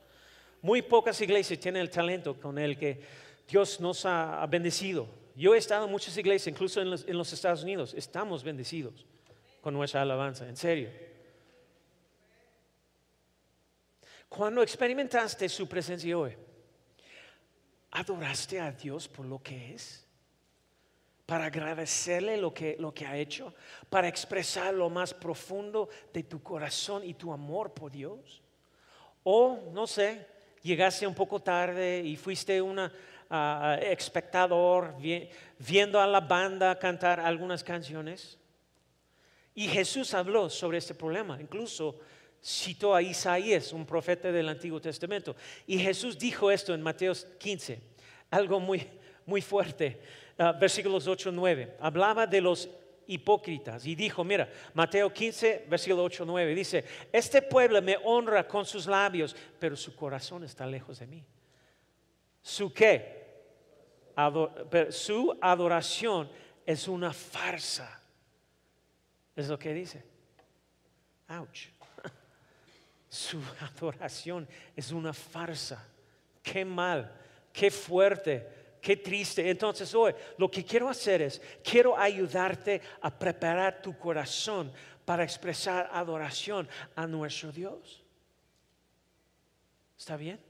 Muy 0.62 0.83
pocas 0.83 1.21
iglesias 1.21 1.61
tienen 1.61 1.83
el 1.83 1.91
talento 1.91 2.35
con 2.41 2.59
el 2.59 2.77
que 2.77 3.00
Dios 3.49 3.79
nos 3.79 4.05
ha 4.05 4.45
bendecido. 4.47 5.07
Yo 5.38 5.54
he 5.54 5.59
estado 5.59 5.85
en 5.85 5.92
muchas 5.92 6.16
iglesias, 6.16 6.52
incluso 6.52 6.80
en 6.80 6.90
los, 6.90 7.33
Estados 7.33 7.62
Unidos, 7.62 7.95
estamos 7.97 8.42
bendecidos 8.42 9.07
con 9.61 9.73
nuestra 9.73 10.02
alabanza, 10.02 10.49
en 10.49 10.57
serio. 10.57 10.90
Cuando 14.28 14.64
experimentaste 14.64 15.49
su 15.49 15.68
presencia 15.68 16.18
hoy, 16.18 16.33
¿adoraste 17.92 18.59
a 18.59 18.73
Dios 18.73 19.07
por 19.07 19.26
lo 19.26 19.40
que 19.40 19.76
es? 19.76 20.04
Para 21.25 21.45
agradecerle 21.45 22.37
lo 22.37 22.52
que, 22.52 22.75
lo 22.80 22.92
que 22.92 23.07
ha 23.07 23.16
hecho, 23.16 23.54
para 23.88 24.09
expresar 24.09 24.75
lo 24.75 24.90
más 24.90 25.14
profundo 25.14 25.88
de 26.12 26.25
tu 26.25 26.42
corazón 26.42 27.04
y 27.04 27.14
tu 27.14 27.33
amor 27.33 27.73
por 27.73 27.92
Dios. 27.92 28.42
O, 29.23 29.71
no 29.73 29.87
sé, 29.87 30.26
llegaste 30.62 31.07
un 31.07 31.14
poco 31.14 31.38
tarde 31.38 32.02
y 32.04 32.16
fuiste 32.16 32.61
un 33.30 33.78
espectador 33.82 34.94
viendo 35.58 36.00
a 36.00 36.06
la 36.06 36.20
banda 36.20 36.78
cantar 36.78 37.20
algunas 37.20 37.62
canciones. 37.62 38.38
Y 39.54 39.68
Jesús 39.68 40.14
habló 40.14 40.49
sobre 40.49 40.78
este 40.78 40.94
problema, 40.94 41.40
incluso 41.40 41.99
citó 42.42 42.94
a 42.94 43.02
Isaías, 43.02 43.73
un 43.73 43.85
profeta 43.85 44.30
del 44.30 44.49
Antiguo 44.49 44.80
Testamento. 44.80 45.35
Y 45.66 45.78
Jesús 45.78 46.18
dijo 46.18 46.50
esto 46.50 46.75
en 46.75 46.82
Mateo 46.82 47.12
15, 47.38 47.80
algo 48.30 48.61
muy, 48.61 48.87
muy 49.26 49.42
fuerte, 49.42 50.00
uh, 50.38 50.58
versículos 50.58 51.06
8 51.06 51.32
9. 51.32 51.76
Hablaba 51.80 52.26
de 52.26 52.40
los 52.40 52.68
hipócritas 53.08 53.85
y 53.87 53.94
dijo, 53.94 54.23
mira, 54.23 54.49
Mateo 54.75 55.12
15, 55.12 55.66
versículo 55.68 56.04
8 56.04 56.25
9, 56.25 56.54
dice, 56.54 56.85
este 57.12 57.42
pueblo 57.42 57.82
me 57.82 57.97
honra 58.04 58.47
con 58.47 58.64
sus 58.64 58.87
labios, 58.87 59.35
pero 59.58 59.76
su 59.76 59.97
corazón 59.97 60.44
está 60.44 60.66
lejos 60.66 61.00
de 61.00 61.06
mí. 61.06 61.25
¿Su 62.49 62.73
qué? 62.73 63.17
su 64.90 65.38
adoración 65.40 66.28
es 66.67 66.88
una 66.88 67.12
farsa 67.12 67.99
es 69.38 69.49
lo 69.49 69.57
que 69.57 69.73
dice. 69.73 70.02
Ouch. 71.28 71.69
Su 73.09 73.40
adoración 73.61 74.49
es 74.75 74.90
una 74.90 75.12
farsa. 75.12 75.87
Qué 76.43 76.64
mal, 76.64 77.12
qué 77.52 77.71
fuerte, 77.71 78.76
qué 78.83 78.97
triste. 78.97 79.49
Entonces 79.49 79.95
hoy 79.95 80.12
lo 80.38 80.50
que 80.50 80.64
quiero 80.64 80.88
hacer 80.88 81.23
es, 81.23 81.40
quiero 81.62 81.97
ayudarte 81.97 82.83
a 83.00 83.17
preparar 83.17 83.81
tu 83.81 83.97
corazón 83.97 84.73
para 85.05 85.23
expresar 85.23 85.88
adoración 85.93 86.69
a 86.97 87.07
nuestro 87.07 87.52
Dios. 87.52 88.02
¿Está 89.97 90.17
bien? 90.17 90.48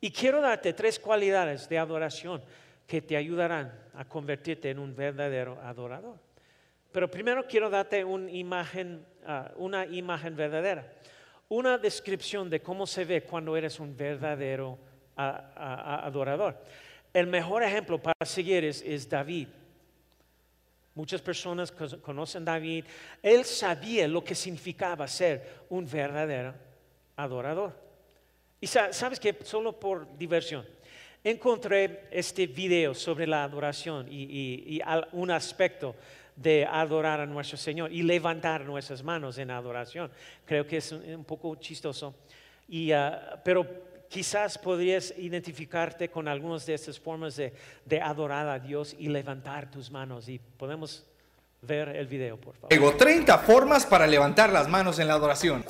Y 0.00 0.10
quiero 0.10 0.40
darte 0.40 0.72
tres 0.72 0.98
cualidades 0.98 1.68
de 1.68 1.78
adoración 1.78 2.42
que 2.86 3.02
te 3.02 3.16
ayudarán 3.16 3.72
a 3.94 4.04
convertirte 4.04 4.70
en 4.70 4.78
un 4.78 4.94
verdadero 4.94 5.58
adorador. 5.62 6.18
Pero 6.92 7.10
primero 7.10 7.46
quiero 7.46 7.68
darte 7.68 8.04
una 8.04 8.30
imagen, 8.30 9.04
ah, 9.26 9.50
una 9.56 9.84
imagen 9.86 10.36
verdadera, 10.36 10.92
una 11.48 11.78
descripción 11.78 12.48
de 12.48 12.60
cómo 12.60 12.86
se 12.86 13.04
ve 13.04 13.22
cuando 13.22 13.56
eres 13.56 13.80
un 13.80 13.96
verdadero 13.96 14.78
ah, 15.16 15.52
ah, 15.56 16.06
adorador. 16.06 16.56
El 17.12 17.26
mejor 17.26 17.62
ejemplo 17.62 18.00
para 18.00 18.24
seguir 18.24 18.64
es, 18.64 19.08
David. 19.08 19.48
Muchas 20.94 21.20
personas 21.20 21.72
conocen 21.72 22.42
a 22.42 22.52
David. 22.52 22.84
Él 23.22 23.44
sabía 23.44 24.08
lo 24.08 24.22
que 24.24 24.34
significaba 24.34 25.06
ser 25.08 25.64
un 25.68 25.86
verdadero 25.90 26.54
adorador. 27.16 27.85
Y 28.66 28.68
sabes 28.68 29.20
que 29.20 29.32
solo 29.44 29.78
por 29.78 30.18
diversión, 30.18 30.66
encontré 31.22 32.08
este 32.10 32.48
video 32.48 32.96
sobre 32.96 33.24
la 33.24 33.44
adoración 33.44 34.08
y 34.10 34.80
un 35.12 35.30
aspecto 35.30 35.94
de 36.34 36.66
adorar 36.68 37.20
a 37.20 37.26
nuestro 37.26 37.56
Señor 37.56 37.92
y 37.92 38.02
levantar 38.02 38.64
nuestras 38.64 39.04
manos 39.04 39.38
en 39.38 39.52
adoración. 39.52 40.10
Creo 40.44 40.66
que 40.66 40.78
es 40.78 40.90
un, 40.90 41.24
poco 41.24 41.54
chistoso, 41.54 42.16
y, 42.66 42.90
ah, 42.90 43.40
pero 43.44 43.64
quizás 44.08 44.58
podrías 44.58 45.14
identificarte 45.16 46.08
con 46.08 46.26
algunas 46.26 46.66
de 46.66 46.74
estas 46.74 46.98
formas 46.98 47.36
de, 47.36 47.52
de, 47.84 48.00
adorar 48.00 48.48
a 48.48 48.58
Dios 48.58 48.96
y 48.98 49.06
levantar 49.06 49.70
tus 49.70 49.92
manos. 49.92 50.28
Y 50.28 50.40
podemos 50.40 51.06
ver 51.62 51.90
el 51.90 52.08
video, 52.08 52.36
por 52.36 52.56
favor. 52.56 52.68
Tengo 52.70 52.96
30 52.96 53.38
formas 53.38 53.86
para 53.86 54.08
levantar 54.08 54.52
las 54.52 54.66
manos 54.66 54.98
en 54.98 55.06
la 55.06 55.14
adoración. 55.14 55.64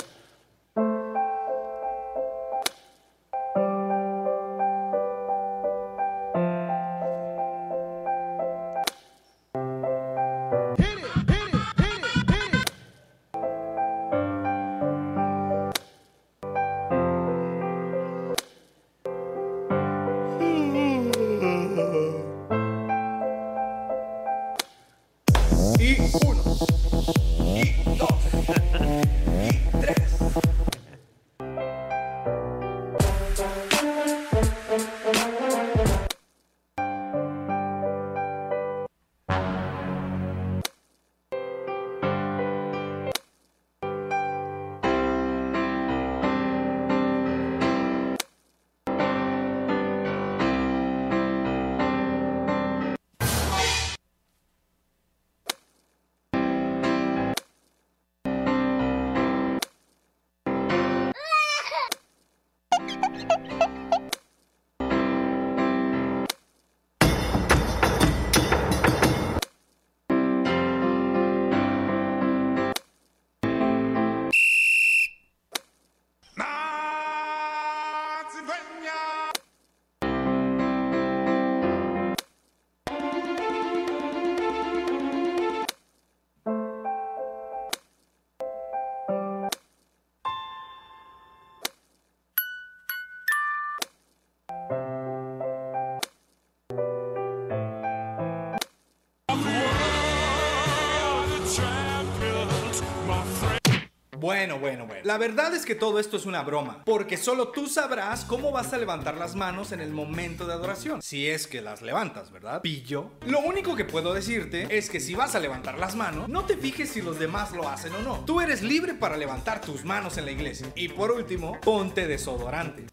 Bueno, 104.46 104.60
bueno, 104.60 104.86
bueno. 104.86 105.02
La 105.04 105.18
verdad 105.18 105.52
es 105.54 105.66
que 105.66 105.74
todo 105.74 105.98
esto 105.98 106.16
es 106.16 106.24
una 106.24 106.44
broma, 106.44 106.84
porque 106.84 107.16
solo 107.16 107.48
tú 107.48 107.66
sabrás 107.66 108.24
cómo 108.24 108.52
vas 108.52 108.72
a 108.72 108.78
levantar 108.78 109.16
las 109.16 109.34
manos 109.34 109.72
en 109.72 109.80
el 109.80 109.90
momento 109.90 110.46
de 110.46 110.52
adoración. 110.52 111.02
Si 111.02 111.28
es 111.28 111.48
que 111.48 111.60
las 111.60 111.82
levantas, 111.82 112.30
¿verdad? 112.30 112.62
Pillo. 112.62 113.10
Lo 113.26 113.40
único 113.40 113.74
que 113.74 113.84
puedo 113.84 114.14
decirte 114.14 114.68
es 114.70 114.88
que 114.88 115.00
si 115.00 115.16
vas 115.16 115.34
a 115.34 115.40
levantar 115.40 115.80
las 115.80 115.96
manos, 115.96 116.28
no 116.28 116.44
te 116.44 116.56
fijes 116.56 116.90
si 116.90 117.02
los 117.02 117.18
demás 117.18 117.50
lo 117.50 117.68
hacen 117.68 117.92
o 117.94 118.02
no. 118.02 118.24
Tú 118.24 118.40
eres 118.40 118.62
libre 118.62 118.94
para 118.94 119.16
levantar 119.16 119.60
tus 119.60 119.84
manos 119.84 120.16
en 120.16 120.26
la 120.26 120.30
iglesia. 120.30 120.68
Y 120.76 120.90
por 120.90 121.10
último, 121.10 121.60
ponte 121.60 122.06
desodorante. 122.06 122.86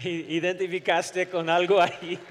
Identificaste 0.02 1.28
con 1.28 1.48
algo 1.48 1.80
ahí. 1.80 2.18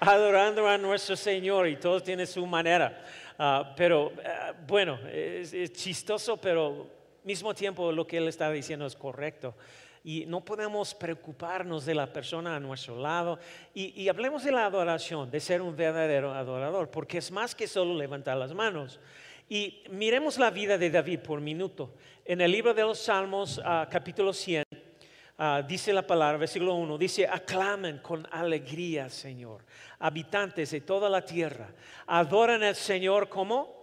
Adorando 0.00 0.68
a 0.68 0.78
nuestro 0.78 1.16
Señor 1.16 1.66
y 1.66 1.76
todos 1.76 2.04
tienen 2.04 2.26
su 2.26 2.46
manera. 2.46 3.02
Ah, 3.36 3.74
pero 3.76 4.12
ah, 4.24 4.54
bueno, 4.66 4.98
es, 5.12 5.72
chistoso, 5.72 6.36
pero 6.36 6.86
mismo 7.24 7.52
tiempo 7.52 7.90
lo 7.90 8.06
que 8.06 8.18
él 8.18 8.28
está 8.28 8.50
diciendo 8.50 8.86
es 8.86 8.94
correcto. 8.94 9.54
Y 10.04 10.24
no 10.26 10.44
podemos 10.44 10.94
preocuparnos 10.94 11.84
de 11.84 11.96
la 11.96 12.12
persona 12.12 12.54
a 12.54 12.60
nuestro 12.60 12.96
lado. 12.96 13.40
Y, 13.74 14.00
y 14.00 14.08
hablemos 14.08 14.44
de 14.44 14.52
la 14.52 14.66
adoración, 14.66 15.30
de 15.32 15.40
ser 15.40 15.60
un 15.60 15.74
verdadero 15.74 16.32
adorador, 16.32 16.90
porque 16.90 17.18
es 17.18 17.32
más 17.32 17.56
que 17.56 17.66
solo 17.66 17.94
levantar 17.94 18.36
las 18.36 18.54
manos. 18.54 19.00
Y 19.48 19.82
miremos 19.90 20.38
la 20.38 20.50
vida 20.50 20.78
de 20.78 20.90
David 20.90 21.20
por 21.20 21.40
minuto. 21.40 21.94
En 22.24 22.40
el 22.40 22.52
libro 22.52 22.72
de 22.72 22.82
los 22.82 23.00
Salmos, 23.00 23.60
ah, 23.64 23.88
capítulo 23.90 24.32
100, 24.32 24.67
ah, 25.38 25.62
dice 25.66 25.92
la 25.92 26.06
palabra, 26.06 26.36
versículo 26.38 26.74
1, 26.74 26.98
dice, 26.98 27.26
aclamen 27.26 27.98
con 27.98 28.26
alegría, 28.30 29.08
Señor, 29.08 29.64
habitantes 29.98 30.70
de 30.70 30.82
toda 30.82 31.08
la 31.08 31.24
tierra. 31.24 31.72
Adoran 32.06 32.62
al 32.62 32.74
Señor 32.76 33.28
como 33.28 33.78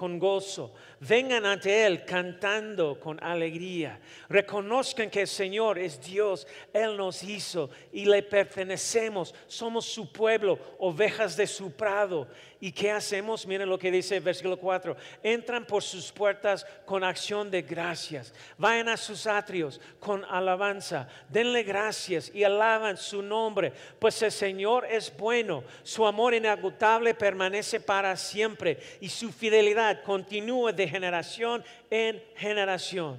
con 0.00 0.18
gozo. 0.18 0.72
Vengan 1.00 1.44
ante 1.44 1.84
Él 1.84 2.06
cantando 2.06 2.98
con 2.98 3.22
alegría. 3.22 4.00
Reconozcan 4.30 5.10
que 5.10 5.20
el 5.20 5.28
Señor 5.28 5.78
es 5.78 6.00
Dios. 6.00 6.46
Él 6.72 6.96
nos 6.96 7.22
hizo 7.22 7.68
y 7.92 8.06
le 8.06 8.22
pertenecemos. 8.22 9.34
Somos 9.46 9.84
su 9.84 10.10
pueblo, 10.10 10.58
ovejas 10.78 11.36
de 11.36 11.46
su 11.46 11.72
prado. 11.72 12.28
¿Y 12.62 12.72
qué 12.72 12.90
hacemos? 12.90 13.46
Miren 13.46 13.70
lo 13.70 13.78
que 13.78 13.90
dice 13.90 14.18
el 14.18 14.22
versículo 14.22 14.58
4. 14.58 14.94
Entran 15.22 15.64
por 15.64 15.82
sus 15.82 16.12
puertas 16.12 16.66
con 16.84 17.02
acción 17.02 17.50
de 17.50 17.62
gracias. 17.62 18.34
Vayan 18.58 18.90
a 18.90 18.98
sus 18.98 19.26
atrios 19.26 19.80
con 19.98 20.26
alabanza. 20.26 21.08
Denle 21.30 21.62
gracias 21.62 22.30
y 22.34 22.44
alaban 22.44 22.98
su 22.98 23.22
nombre. 23.22 23.72
Pues 23.98 24.20
el 24.20 24.30
Señor 24.30 24.86
es 24.90 25.10
bueno. 25.16 25.64
Su 25.82 26.04
amor 26.04 26.34
inagotable 26.34 27.14
permanece 27.14 27.80
para 27.80 28.14
siempre. 28.14 28.78
Y 29.00 29.08
su 29.08 29.32
fidelidad 29.32 30.02
continúa 30.02 30.70
de 30.70 30.86
generación 30.86 31.64
en 31.88 32.22
generación. 32.36 33.18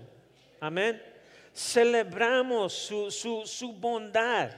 Amén. 0.59 1.01
Celebramos 1.51 2.73
su, 2.73 3.09
su, 3.09 3.47
su 3.47 3.73
bondad. 3.73 4.51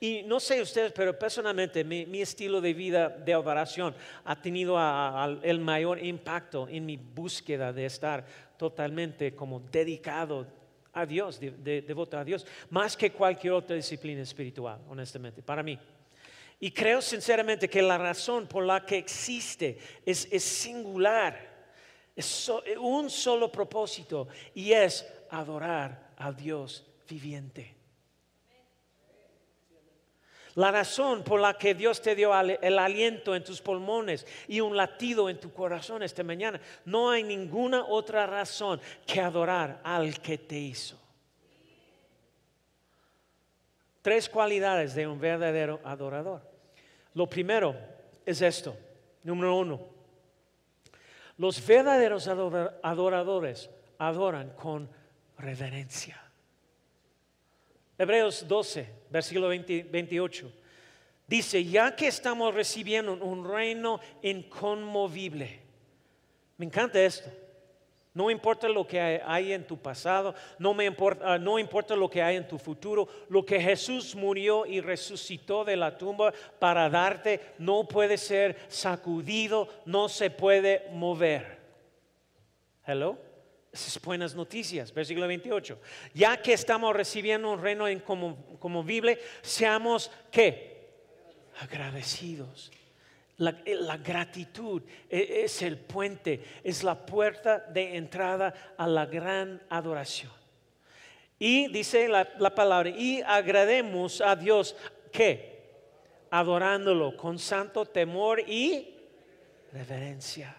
Y 0.00 0.22
no 0.22 0.38
sé 0.38 0.62
ustedes, 0.62 0.92
pero 0.92 1.18
personalmente 1.18 1.82
mi, 1.82 2.06
mi 2.06 2.20
estilo 2.22 2.60
de 2.60 2.72
vida 2.72 3.08
de 3.08 3.32
adoración 3.34 3.94
ha 4.24 4.40
tenido 4.40 4.78
a- 4.78 5.24
a- 5.24 5.38
el 5.42 5.58
mayor 5.58 6.04
impacto 6.04 6.68
en 6.70 6.86
mi 6.86 6.96
búsqueda 6.96 7.72
de 7.72 7.86
estar 7.86 8.24
totalmente 8.56 9.34
como 9.34 9.58
dedicado 9.60 10.46
a 10.92 11.04
Dios, 11.04 11.40
de- 11.40 11.50
de- 11.50 11.82
devoto 11.82 12.16
a 12.16 12.24
Dios, 12.24 12.46
más 12.70 12.96
que 12.96 13.10
cualquier 13.10 13.52
otra 13.54 13.74
disciplina 13.74 14.22
espiritual, 14.22 14.80
honestamente, 14.88 15.42
para 15.42 15.62
mí. 15.64 15.78
Y 16.60 16.70
creo 16.72 17.00
sinceramente 17.02 17.68
que 17.68 17.82
la 17.82 17.98
razón 17.98 18.46
por 18.46 18.64
la 18.64 18.84
que 18.84 18.98
existe 18.98 19.78
es, 20.04 20.28
singular, 20.42 21.38
es 22.16 22.50
un 22.80 23.10
solo 23.10 23.50
propósito 23.50 24.28
y 24.54 24.72
es 24.72 25.06
adorar 25.30 26.10
al 26.16 26.36
Dios 26.36 26.84
viviente. 27.08 27.77
La 30.58 30.72
razón 30.72 31.22
por 31.22 31.38
la 31.38 31.54
que 31.54 31.72
Dios 31.72 32.02
te 32.02 32.16
dio 32.16 32.36
el 32.36 32.78
aliento 32.80 33.36
en 33.36 33.44
tus 33.44 33.62
pulmones 33.62 34.26
y 34.48 34.60
un 34.60 34.76
latido 34.76 35.30
en 35.30 35.38
tu 35.38 35.52
corazón 35.52 36.02
esta 36.02 36.24
mañana, 36.24 36.60
no 36.84 37.10
hay 37.10 37.22
ninguna 37.22 37.84
otra 37.84 38.26
razón 38.26 38.80
que 39.06 39.20
adorar 39.20 39.80
al 39.84 40.20
que 40.20 40.36
te 40.36 40.56
hizo. 40.56 41.00
Tres 44.02 44.28
cualidades 44.28 44.96
de 44.96 45.06
un 45.06 45.20
verdadero 45.20 45.78
adorador. 45.84 46.42
Lo 47.14 47.28
primero 47.28 47.76
es 48.26 48.42
esto. 48.42 48.76
Número 49.22 49.54
uno, 49.54 49.80
los 51.36 51.64
verdaderos 51.64 52.26
adora- 52.26 52.80
adoradores 52.82 53.70
adoran 53.96 54.50
con 54.56 54.90
reverencia. 55.38 56.20
Hebreos 57.98 58.46
12, 58.46 58.88
versículo 59.10 59.48
20 59.48 59.82
28. 59.82 60.52
Dice, 61.26 61.62
ya 61.64 61.94
que 61.94 62.06
estamos 62.06 62.54
recibiendo 62.54 63.12
un 63.12 63.46
reino 63.46 64.00
inconmovible. 64.22 65.60
Me 66.56 66.64
encanta 66.64 67.02
esto. 67.02 67.28
No 68.14 68.30
importa 68.30 68.68
lo 68.68 68.86
que 68.86 68.98
hay- 69.00 69.20
hay 69.24 69.52
en 69.52 69.64
tu 69.66 69.76
pasado, 69.76 70.34
no, 70.58 70.74
me 70.74 70.86
importa, 70.86 71.34
ah, 71.34 71.38
no 71.38 71.58
importa 71.58 71.94
lo 71.94 72.08
que 72.08 72.22
hay 72.22 72.36
en 72.36 72.48
tu 72.48 72.58
futuro, 72.58 73.06
lo 73.28 73.44
que 73.44 73.60
Jesús 73.60 74.16
murió 74.16 74.64
y 74.66 74.80
resucitó 74.80 75.64
de 75.64 75.76
la 75.76 75.96
tumba 75.98 76.32
para 76.58 76.88
darte 76.88 77.40
no 77.58 77.86
puede 77.86 78.16
ser 78.16 78.56
sacudido, 78.68 79.68
no 79.84 80.08
se 80.08 80.30
puede 80.30 80.88
mover. 80.92 81.58
Hello. 82.86 83.18
Esas 83.72 84.00
buenas 84.00 84.34
noticias, 84.34 84.92
versículo 84.92 85.26
28. 85.26 85.78
Ya 86.14 86.40
que 86.40 86.52
estamos 86.52 86.94
recibiendo 86.94 87.50
un 87.50 87.60
reino 87.60 87.88
inconmovible, 87.88 89.18
seamos 89.42 90.10
qué? 90.30 90.88
Agradecidos. 91.60 92.72
La, 93.36 93.56
la 93.66 93.98
gratitud 93.98 94.82
e- 95.08 95.42
es 95.44 95.62
el 95.62 95.78
puente, 95.78 96.42
es 96.64 96.82
la 96.82 97.06
puerta 97.06 97.58
de 97.58 97.96
entrada 97.96 98.74
a 98.76 98.86
la 98.86 99.06
gran 99.06 99.62
adoración. 99.68 100.32
Y 101.38 101.68
dice 101.68 102.08
la, 102.08 102.28
la 102.38 102.54
palabra, 102.54 102.90
y 102.90 103.22
agrademos 103.22 104.20
a 104.20 104.34
Dios 104.34 104.74
que 105.12 105.58
adorándolo 106.30 107.16
con 107.16 107.38
santo 107.38 107.86
temor 107.86 108.40
y 108.40 108.94
reverencia. 109.72 110.56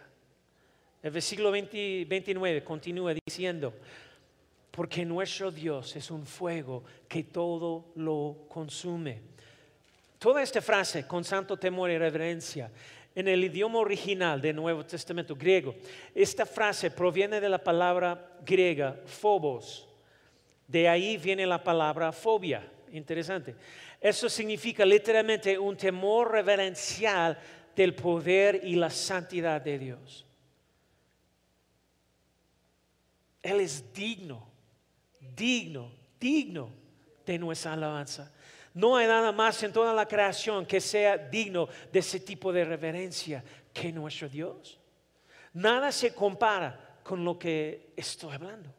El 1.02 1.12
versículo 1.12 1.52
20 1.52 2.06
29 2.06 2.64
continúa 2.64 3.14
diciendo, 3.14 3.74
porque 4.72 5.06
nuestro 5.06 5.52
Dios 5.52 5.96
es 5.96 6.12
un 6.12 6.26
fuego 6.26 6.84
que 7.08 7.24
todo 7.24 7.86
lo 7.96 8.46
consume. 8.50 9.22
Toda 10.18 10.44
esta 10.44 10.62
frase, 10.62 11.08
con 11.08 11.24
santo 11.24 11.58
temor 11.58 11.90
y 11.90 11.98
reverencia, 11.98 12.70
en 13.16 13.28
el 13.28 13.44
idioma 13.44 13.80
original 13.80 14.42
del 14.42 14.58
Nuevo 14.58 14.86
Testamento 14.86 15.36
griego, 15.36 15.76
esta 16.14 16.46
frase 16.46 16.92
proviene 16.92 17.40
de 17.40 17.50
la 17.50 17.64
palabra 17.64 18.38
griega 18.46 19.00
phobos. 19.06 19.88
De 20.68 20.88
ahí 20.88 21.18
viene 21.18 21.46
la 21.46 21.64
palabra 21.64 22.12
fobia. 22.12 22.70
Interesante. 22.92 23.56
Eso 24.00 24.30
significa 24.30 24.86
literalmente 24.86 25.58
un 25.58 25.76
temor 25.78 26.32
reverencial 26.32 27.38
del 27.76 27.96
poder 27.96 28.62
y 28.64 28.76
la 28.76 28.90
santidad 28.90 29.62
de 29.62 29.80
Dios. 29.80 30.29
Él 33.42 33.62
es 33.62 33.94
digno, 33.94 34.48
digno, 35.20 35.92
digno 36.20 36.72
de 37.26 37.40
nuestra 37.40 37.74
alabanza. 37.74 38.32
No 38.74 38.96
hay 38.96 39.08
nada 39.08 39.32
más 39.32 39.62
en 39.64 39.74
toda 39.74 39.94
la 39.94 40.08
creación 40.08 40.66
que 40.66 40.82
sea 40.82 41.18
digno 41.18 41.68
de 41.92 42.00
ese 42.00 42.20
tipo 42.20 42.52
de 42.54 42.66
reverencia 42.66 43.44
que 43.74 43.92
nuestro 43.92 44.30
Dios. 44.30 44.80
Nada 45.54 45.92
se 45.92 46.14
compara 46.14 47.00
con 47.04 47.24
lo 47.24 47.40
que 47.40 47.94
estoy 47.96 48.34
hablando. 48.34 48.79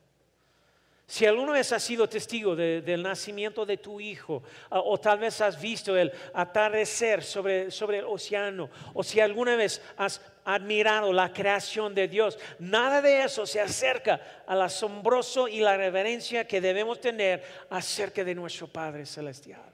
Si 1.11 1.27
alguna 1.27 1.51
vez 1.51 1.73
has 1.73 1.83
sido 1.83 2.09
testigo 2.09 2.55
del 2.55 3.03
nacimiento 3.03 3.67
de 3.67 3.79
tu 3.79 4.01
hijo, 4.01 4.45
o 4.71 4.97
tal 5.01 5.19
vez 5.19 5.41
has 5.41 5.61
visto 5.61 5.97
el 5.97 6.13
atardecer 6.33 7.25
sobre, 7.25 7.73
sobre 7.73 7.99
el 7.99 8.05
océano, 8.05 8.71
o 8.95 9.03
si 9.03 9.19
alguna 9.19 9.57
vez 9.57 9.83
has 9.97 10.21
admirado 10.45 11.13
la 11.13 11.33
creación 11.33 11.97
de 11.97 12.07
Dios, 12.07 12.39
nada 12.61 13.03
de 13.03 13.25
eso 13.25 13.45
se 13.45 13.61
acerca 13.61 14.21
al 14.47 14.63
asombroso 14.63 15.49
y 15.49 15.59
la 15.59 15.77
reverencia 15.77 16.47
que 16.47 16.61
debemos 16.61 17.01
tener 17.01 17.43
acerca 17.71 18.23
de 18.23 18.37
nuestro 18.37 18.69
Padre 18.69 19.05
Celestial. 19.05 19.70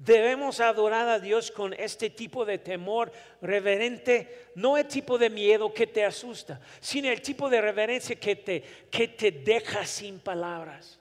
Debemos 0.00 0.60
adorar 0.60 1.06
a 1.08 1.18
Dios 1.18 1.50
con 1.50 1.74
este 1.74 2.08
tipo 2.08 2.46
de 2.46 2.56
temor 2.56 3.12
reverente, 3.42 4.48
no 4.54 4.78
el 4.78 4.88
tipo 4.88 5.18
de 5.18 5.28
miedo 5.28 5.74
que 5.74 5.86
te 5.86 6.06
asusta, 6.06 6.58
sino 6.80 7.10
el 7.10 7.20
tipo 7.20 7.50
de 7.50 7.60
reverencia 7.60 8.16
que 8.16 8.34
te, 8.34 8.62
que 8.90 9.08
te 9.08 9.30
deja 9.30 9.84
sin 9.84 10.18
palabras. 10.18 10.98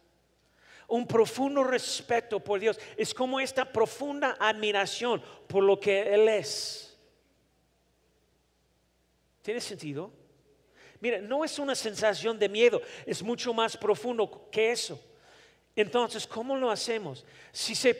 Un 0.90 1.08
profundo 1.08 1.64
respeto 1.64 2.42
por 2.42 2.60
Dios 2.60 2.78
es 2.98 3.14
como 3.14 3.40
esta 3.40 3.72
profunda 3.72 4.36
admiración 4.38 5.24
por 5.48 5.64
lo 5.64 5.80
que 5.80 6.02
Él 6.14 6.28
es. 6.28 7.00
¿Tiene 9.42 9.62
sentido? 9.62 10.12
Mira, 11.00 11.22
no 11.22 11.46
es 11.46 11.58
una 11.58 11.74
sensación 11.74 12.38
de 12.38 12.50
miedo, 12.50 12.82
es 13.06 13.24
mucho 13.24 13.54
más 13.54 13.78
profundo 13.78 14.50
que 14.52 14.74
eso. 14.74 15.02
Entonces, 15.82 16.28
¿cómo 16.28 16.58
lo 16.58 16.70
hacemos? 16.70 17.26
Si 17.54 17.74
se, 17.74 17.98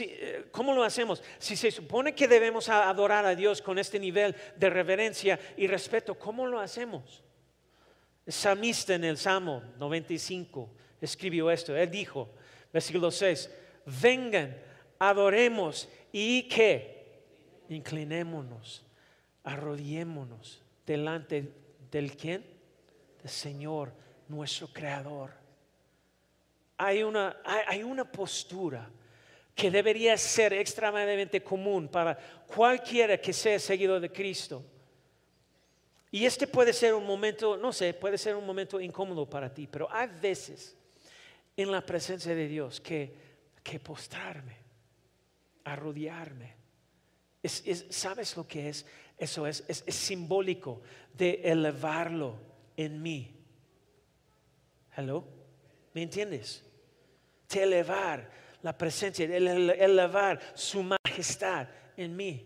eh, 0.00 0.46
¿Cómo 0.50 0.74
lo 0.74 0.82
hacemos? 0.82 1.22
Si 1.38 1.56
se 1.56 1.70
supone 1.70 2.14
que 2.14 2.26
debemos 2.26 2.70
adorar 2.70 3.26
a 3.26 3.34
Dios 3.34 3.60
con 3.60 3.78
este 3.78 4.00
nivel 4.00 4.34
de 4.56 4.70
reverencia 4.70 5.38
y 5.54 5.66
respeto, 5.66 6.14
¿cómo 6.14 6.46
lo 6.46 6.58
hacemos? 6.58 7.22
El 8.24 8.32
salmista 8.32 8.94
en 8.94 9.04
el 9.04 9.18
Salmo 9.18 9.62
95 9.78 10.70
escribió 11.02 11.50
esto. 11.50 11.76
Él 11.76 11.90
dijo, 11.90 12.30
versículo 12.72 13.10
6, 13.10 13.50
vengan, 14.00 14.56
adoremos 14.98 15.86
y 16.10 16.44
que 16.44 17.24
inclinémonos, 17.68 18.86
arrodillémonos 19.44 20.62
delante 20.86 21.52
del 21.90 22.16
quién? 22.16 22.42
Del 23.20 23.30
Señor, 23.30 23.92
nuestro 24.28 24.68
Creador 24.68 25.37
hay 26.78 27.02
una, 27.02 27.36
hay 27.44 27.82
una 27.82 28.10
postura 28.10 28.88
que 29.52 29.72
debería 29.72 30.16
ser 30.16 30.52
extremadamente 30.52 31.42
común 31.42 31.88
para 31.88 32.16
cualquiera 32.46 33.20
que 33.20 33.32
sea 33.32 33.58
seguidor 33.58 34.00
de 34.00 34.12
Cristo. 34.12 34.64
Y 36.12 36.24
este 36.24 36.46
puede 36.46 36.72
ser 36.72 36.94
un 36.94 37.04
momento, 37.04 37.56
no 37.56 37.72
sé, 37.72 37.92
puede 37.92 38.16
ser 38.16 38.36
un 38.36 38.46
momento 38.46 38.80
incómodo 38.80 39.28
para 39.28 39.52
ti, 39.52 39.66
pero 39.66 39.88
hay 39.90 40.06
veces 40.22 40.76
en 41.56 41.72
la 41.72 41.84
presencia 41.84 42.32
de 42.36 42.46
Dios 42.46 42.80
que, 42.80 43.12
que 43.64 43.80
postrarme, 43.80 44.56
arrodillarme. 45.64 46.54
¿Sabes 47.90 48.36
lo 48.36 48.46
que 48.46 48.68
es? 48.68 48.86
Eso 49.18 49.44
es, 49.44 49.64
es, 49.66 49.82
es 49.84 49.94
simbólico 49.96 50.82
de 51.12 51.40
elevarlo 51.42 52.36
en 52.76 53.02
mí. 53.02 53.34
Hello, 54.96 55.24
¿me 55.92 56.02
entiendes? 56.02 56.67
De 57.48 57.62
elevar 57.62 58.28
la 58.62 58.76
presencia, 58.76 59.24
elevar 59.24 60.40
su 60.54 60.82
majestad 60.82 61.68
en 61.96 62.16
mí. 62.16 62.44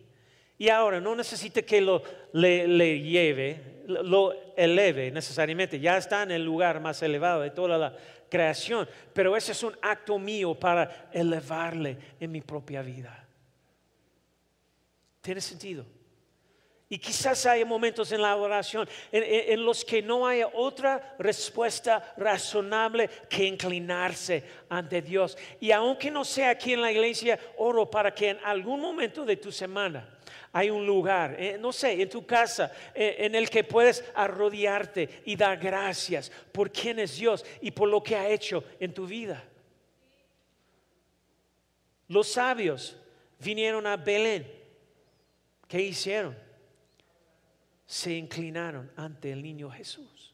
Y 0.59 0.69
ahora 0.69 1.01
no 1.01 1.17
necesita 1.17 1.62
que 1.62 1.81
lo 1.81 2.03
le, 2.33 3.01
lleve, 3.01 3.83
lo 3.87 4.33
eleve 4.57 5.11
necesariamente, 5.11 5.81
ya 5.81 5.97
está 5.97 6.23
en 6.23 6.31
el 6.31 6.45
lugar 6.45 6.81
más 6.81 7.03
elevado 7.03 7.41
de 7.41 7.51
toda 7.51 7.77
la 7.77 7.97
creación, 8.29 8.88
pero 9.12 9.37
ese 9.37 9.53
es 9.53 9.62
un 9.62 9.77
acto 9.83 10.19
mío 10.19 10.55
para 10.55 11.11
elevarle 11.12 11.99
en 12.21 12.31
mi 12.31 12.41
propia 12.41 12.81
vida. 12.83 13.27
¿Tiene 15.21 15.41
sentido? 15.41 15.85
Y 16.92 16.98
quizás 16.98 17.46
haya 17.46 17.64
momentos 17.64 18.12
en 18.12 18.20
la 18.20 18.37
oración 18.37 18.87
en, 19.11 19.64
los 19.64 19.83
que 19.83 20.02
no 20.02 20.26
haya 20.26 20.48
otra 20.52 21.14
respuesta 21.18 22.12
razonable 22.18 23.09
que 23.31 23.46
inclinarse 23.46 24.44
ante 24.68 25.00
Dios. 25.00 25.38
Y 25.59 25.70
aunque 25.70 26.11
no 26.11 26.22
sea 26.22 26.50
aquí 26.50 26.74
en 26.74 26.83
la 26.83 26.92
iglesia, 26.92 27.40
oro 27.57 27.90
para 27.90 28.14
que 28.14 28.28
en 28.28 28.38
algún 28.44 28.78
momento 28.78 29.24
de 29.24 29.38
tu 29.38 29.50
semana 29.50 30.07
hay 30.52 30.68
un 30.68 30.87
lugar, 30.87 31.35
eh, 31.38 31.57
no 31.59 31.72
sé, 31.72 31.92
en 32.02 32.11
tu 32.11 32.26
casa, 32.26 32.70
eh, 32.94 33.16
en 33.20 33.37
el 33.37 33.48
que 33.48 33.64
puedes 33.64 34.05
arrodillarte 34.14 35.22
y 35.24 35.35
dar 35.35 35.57
gracias 35.57 36.31
por 36.52 36.70
quién 36.70 36.98
es 36.98 37.16
Dios 37.16 37.42
y 37.62 37.70
por 37.70 37.88
lo 37.88 38.02
que 38.02 38.16
ha 38.16 38.28
hecho 38.28 38.62
en 38.78 38.92
tu 38.92 39.07
vida. 39.07 39.42
Los 42.09 42.28
sabios 42.28 42.98
vinieron 43.38 43.87
a 43.87 43.96
Belén. 43.96 44.46
¿Qué 45.66 45.81
hicieron? 45.81 46.52
Se 47.87 48.12
inclinaron 48.12 48.90
ante 48.97 49.33
el 49.33 49.42
niño 49.42 49.71
Jesús. 49.71 50.33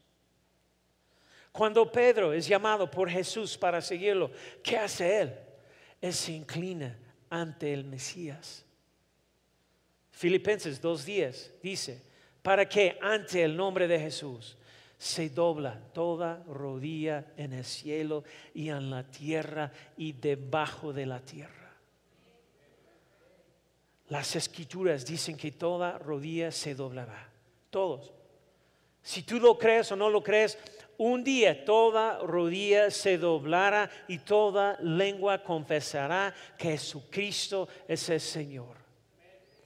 Cuando 1.51 1.91
Pedro 1.91 2.31
es 2.31 2.47
llamado 2.47 2.89
por 2.89 3.09
Jesús 3.09 3.57
para 3.57 3.81
seguirlo, 3.81 4.31
¿qué 4.63 4.77
hace 4.77 5.21
él? 5.21 5.35
Él 5.99 6.13
se 6.13 6.31
inclina 6.31 6.97
ante 7.29 7.73
el 7.73 7.83
Mesías. 7.83 8.63
Filipenses 10.11 10.81
2.10 10.81 11.51
dice, 11.61 12.01
para 12.41 12.67
que 12.67 12.97
ante 13.01 13.43
el 13.43 13.55
nombre 13.55 13.87
de 13.87 13.99
Jesús 13.99 14.57
se 14.97 15.29
dobla 15.29 15.79
toda 15.93 16.43
rodilla 16.47 17.25
en 17.37 17.53
el 17.53 17.65
cielo 17.65 18.23
y 18.53 18.69
en 18.69 18.89
la 18.89 19.03
tierra 19.03 19.71
y 19.97 20.13
debajo 20.13 20.93
de 20.93 21.05
la 21.05 21.19
tierra. 21.19 21.73
Las 24.09 24.35
escrituras 24.35 25.05
dicen 25.05 25.37
que 25.37 25.51
toda 25.51 25.97
rodilla 25.97 26.51
se 26.51 26.73
doblará 26.73 27.28
todos. 27.69 28.11
Si 29.01 29.23
tú 29.23 29.39
lo 29.39 29.57
crees 29.57 29.91
o 29.91 29.95
no 29.95 30.09
lo 30.09 30.21
crees, 30.21 30.57
un 30.97 31.23
día 31.23 31.63
toda 31.63 32.19
rodilla 32.19 32.91
se 32.91 33.17
doblará 33.17 33.89
y 34.07 34.19
toda 34.19 34.77
lengua 34.81 35.41
confesará 35.41 36.33
que 36.57 36.71
Jesucristo 36.71 37.69
es 37.87 38.09
el 38.09 38.19
Señor. 38.19 38.77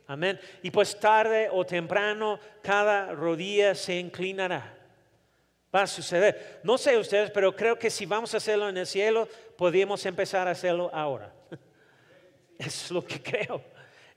Amén. 0.07 0.39
Y 0.61 0.69
pues 0.69 0.99
tarde 0.99 1.49
o 1.51 1.65
temprano 1.65 2.39
cada 2.61 3.13
rodilla 3.13 3.73
se 3.73 3.97
inclinará. 3.97 4.77
Va 5.73 5.83
a 5.83 5.87
suceder. 5.87 6.59
No 6.63 6.77
sé 6.77 6.97
ustedes, 6.97 7.31
pero 7.31 7.55
creo 7.55 7.79
que 7.79 7.89
si 7.89 8.05
vamos 8.05 8.33
a 8.33 8.37
hacerlo 8.37 8.69
en 8.69 8.77
el 8.77 8.85
cielo, 8.85 9.27
podríamos 9.57 10.05
empezar 10.05 10.47
a 10.47 10.51
hacerlo 10.51 10.89
ahora. 10.93 11.33
Es 12.59 12.91
lo 12.91 13.03
que 13.03 13.21
creo. 13.21 13.61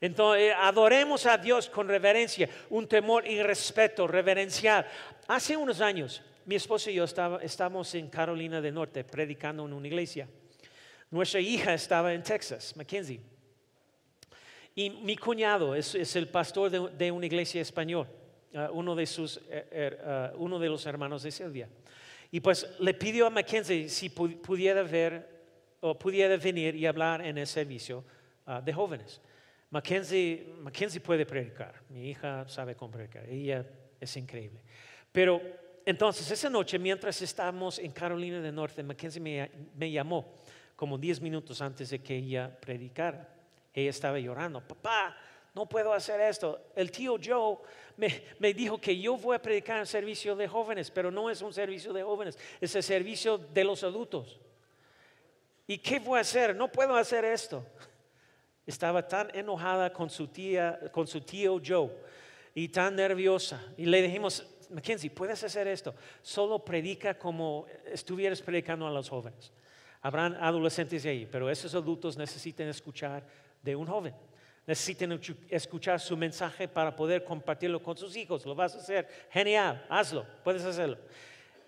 Entonces, 0.00 0.50
eh, 0.50 0.54
adoremos 0.54 1.26
a 1.26 1.38
Dios 1.38 1.68
con 1.68 1.88
reverencia, 1.88 2.48
un 2.70 2.86
temor 2.86 3.26
y 3.26 3.42
respeto 3.42 4.06
reverencial. 4.06 4.86
Hace 5.28 5.56
unos 5.56 5.80
años, 5.80 6.22
mi 6.44 6.54
esposo 6.54 6.90
y 6.90 6.94
yo 6.94 7.04
estábamos 7.04 7.94
en 7.94 8.08
Carolina 8.08 8.60
del 8.60 8.74
Norte 8.74 9.04
predicando 9.04 9.64
en 9.64 9.72
una 9.72 9.86
iglesia. 9.86 10.28
Nuestra 11.10 11.40
hija 11.40 11.74
estaba 11.74 12.12
en 12.12 12.22
Texas, 12.22 12.76
Mackenzie. 12.76 13.20
Y 14.74 14.90
mi 14.90 15.16
cuñado 15.16 15.74
es, 15.74 15.94
el 16.16 16.28
pastor 16.28 16.70
de, 16.90 17.10
una 17.10 17.24
iglesia 17.24 17.62
española, 17.62 18.10
uh, 18.52 18.72
uno, 18.72 18.94
de 18.94 19.06
sus, 19.06 19.40
eh, 19.48 20.32
uh, 20.34 20.36
uno 20.36 20.58
de 20.58 20.68
los 20.68 20.84
hermanos 20.84 21.22
de 21.22 21.30
Silvia. 21.30 21.68
Y 22.30 22.40
pues 22.40 22.68
le 22.80 22.92
pidió 22.92 23.26
a 23.26 23.30
Mackenzie 23.30 23.88
si 23.88 24.10
pudiera 24.10 24.82
ver 24.82 25.26
o 25.80 25.98
pudiera 25.98 26.36
venir 26.36 26.74
y 26.74 26.84
hablar 26.84 27.24
en 27.24 27.38
el 27.38 27.46
servicio 27.46 28.04
uh, 28.46 28.60
de 28.60 28.72
jóvenes. 28.72 29.22
Mackenzie, 29.70 30.54
Mackenzie 30.60 31.00
puede 31.00 31.26
predicar, 31.26 31.82
mi 31.88 32.10
hija 32.10 32.48
sabe 32.48 32.76
cómo 32.76 32.92
predicar, 32.92 33.28
ella 33.28 33.66
es 34.00 34.16
increíble. 34.16 34.60
Pero 35.10 35.40
entonces 35.84 36.30
esa 36.30 36.50
noche, 36.50 36.78
mientras 36.78 37.20
estábamos 37.22 37.78
en 37.78 37.90
Carolina 37.90 38.40
del 38.40 38.54
Norte, 38.54 38.82
Mackenzie 38.82 39.20
me, 39.20 39.90
llamó 39.90 40.40
como 40.74 40.98
10 40.98 41.20
minutos 41.20 41.60
antes 41.60 41.90
de 41.90 42.00
que 42.00 42.16
ella 42.16 42.54
predicara. 42.60 43.28
Ella 43.72 43.90
estaba 43.90 44.18
llorando, 44.18 44.60
papá, 44.60 45.16
no 45.54 45.68
puedo 45.68 45.92
hacer 45.92 46.20
esto. 46.20 46.70
El 46.74 46.90
tío 46.90 47.16
Joe 47.22 47.58
me, 47.96 48.24
me, 48.38 48.52
dijo 48.52 48.80
que 48.80 48.98
yo 48.98 49.16
voy 49.16 49.36
a 49.36 49.42
predicar 49.42 49.78
en 49.78 49.86
servicio 49.86 50.34
de 50.34 50.48
jóvenes, 50.48 50.90
pero 50.90 51.10
no 51.10 51.30
es 51.30 51.40
un 51.42 51.52
servicio 51.52 51.92
de 51.92 52.02
jóvenes, 52.02 52.38
es 52.60 52.74
el 52.74 52.82
servicio 52.82 53.38
de 53.38 53.64
los 53.64 53.82
adultos. 53.84 54.40
¿Y 55.66 55.78
qué 55.78 55.98
voy 55.98 56.18
a 56.18 56.22
hacer? 56.22 56.54
No 56.54 56.70
puedo 56.70 56.96
hacer 56.96 57.24
esto. 57.24 57.64
Estaba 58.66 59.06
tan 59.06 59.30
enojada 59.34 59.92
con 59.92 60.10
su 60.10 60.26
tía, 60.26 60.78
con 60.92 61.06
su 61.06 61.20
tío 61.20 61.60
Joe 61.64 61.90
y 62.54 62.68
tan 62.68 62.96
nerviosa. 62.96 63.62
Y 63.76 63.86
le 63.86 64.02
dijimos, 64.02 64.44
Mackenzie, 64.70 65.10
puedes 65.10 65.42
hacer 65.44 65.68
esto. 65.68 65.94
Solo 66.22 66.64
predica 66.64 67.16
como 67.16 67.66
estuvieras 67.86 68.42
predicando 68.42 68.86
a 68.86 68.90
los 68.90 69.08
jóvenes. 69.08 69.52
Habrán 70.02 70.34
adolescentes 70.34 71.04
ahí, 71.06 71.28
pero 71.30 71.50
esos 71.50 71.74
adultos 71.74 72.16
necesitan 72.16 72.68
escuchar 72.68 73.24
de 73.62 73.76
un 73.76 73.86
joven. 73.86 74.14
Necesitan 74.66 75.20
escuchar 75.48 76.00
su 76.00 76.16
mensaje 76.16 76.66
para 76.66 76.94
poder 76.94 77.22
compartirlo 77.22 77.80
con 77.80 77.96
sus 77.96 78.16
hijos. 78.16 78.44
Lo 78.44 78.54
vas 78.54 78.74
a 78.74 78.78
hacer. 78.78 79.08
Genial, 79.30 79.84
hazlo, 79.88 80.26
puedes 80.42 80.64
hacerlo. 80.64 80.98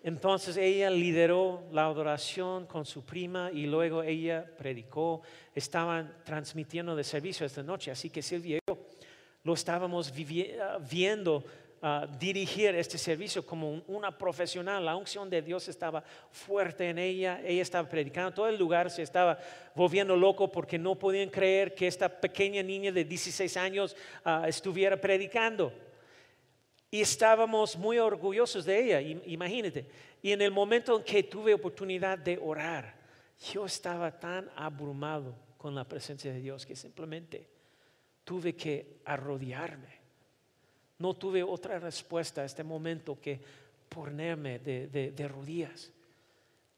Entonces 0.02 0.56
ella 0.56 0.90
lideró 0.90 1.64
la 1.72 1.86
adoración 1.86 2.66
con 2.66 2.86
su 2.86 3.04
prima 3.04 3.50
y 3.52 3.66
luego 3.66 4.02
ella 4.02 4.46
predicó. 4.56 5.22
Estaban 5.54 6.14
transmitiendo 6.24 6.94
de 6.94 7.04
servicio 7.04 7.44
esta 7.44 7.62
noche, 7.62 7.90
así 7.90 8.10
que 8.10 8.22
Silvia 8.22 8.58
yo 8.66 8.78
lo 9.44 9.54
estábamos 9.54 10.12
viendo 10.90 11.44
dirigir 12.18 12.74
este 12.74 12.98
servicio 12.98 13.46
como 13.46 13.82
una 13.86 14.16
profesional. 14.16 14.84
La 14.84 14.96
unción 14.96 15.30
de 15.30 15.42
Dios 15.42 15.68
estaba 15.68 16.02
fuerte 16.30 16.88
en 16.88 16.98
ella. 16.98 17.40
Ella 17.44 17.62
estaba 17.62 17.88
predicando. 17.88 18.32
Todo 18.32 18.48
el 18.48 18.58
lugar 18.58 18.90
se 18.90 19.02
estaba 19.02 19.38
volviendo 19.74 20.16
loco 20.16 20.50
porque 20.50 20.78
no 20.78 20.96
podían 20.96 21.30
creer 21.30 21.74
que 21.74 21.86
esta 21.86 22.08
pequeña 22.08 22.62
niña 22.62 22.90
de 22.90 23.04
16 23.04 23.56
años 23.56 23.96
ah, 24.24 24.44
estuviera 24.48 25.00
predicando. 25.00 25.72
Y 26.90 27.00
estábamos 27.00 27.76
muy 27.76 27.98
orgullosos 27.98 28.64
de 28.64 28.84
ella, 28.84 29.00
imagínate. 29.00 29.86
Y 30.22 30.32
en 30.32 30.42
el 30.42 30.50
momento 30.50 30.96
en 30.96 31.04
que 31.04 31.22
tuve 31.22 31.54
oportunidad 31.54 32.18
de 32.18 32.38
orar, 32.42 32.94
yo 33.52 33.66
estaba 33.66 34.10
tan 34.10 34.50
abrumado 34.56 35.34
con 35.58 35.74
la 35.74 35.84
presencia 35.84 36.32
de 36.32 36.40
Dios 36.40 36.64
que 36.64 36.74
simplemente 36.74 37.46
tuve 38.24 38.56
que 38.56 39.00
arrodillarme 39.04 39.98
no 40.98 41.14
tuve 41.14 41.42
otra 41.42 41.78
respuesta 41.78 42.42
a 42.42 42.44
este 42.44 42.64
momento 42.64 43.20
que 43.20 43.40
ponerme 43.88 44.58
de, 44.58 45.28
rodillas. 45.28 45.92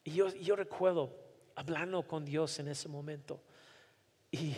Y 0.05 0.13
yo, 0.13 0.57
recuerdo 0.57 1.17
hablando 1.55 2.07
con 2.07 2.25
Dios 2.25 2.59
en 2.59 2.69
ese 2.69 2.89
momento. 2.89 3.41
Y, 4.31 4.55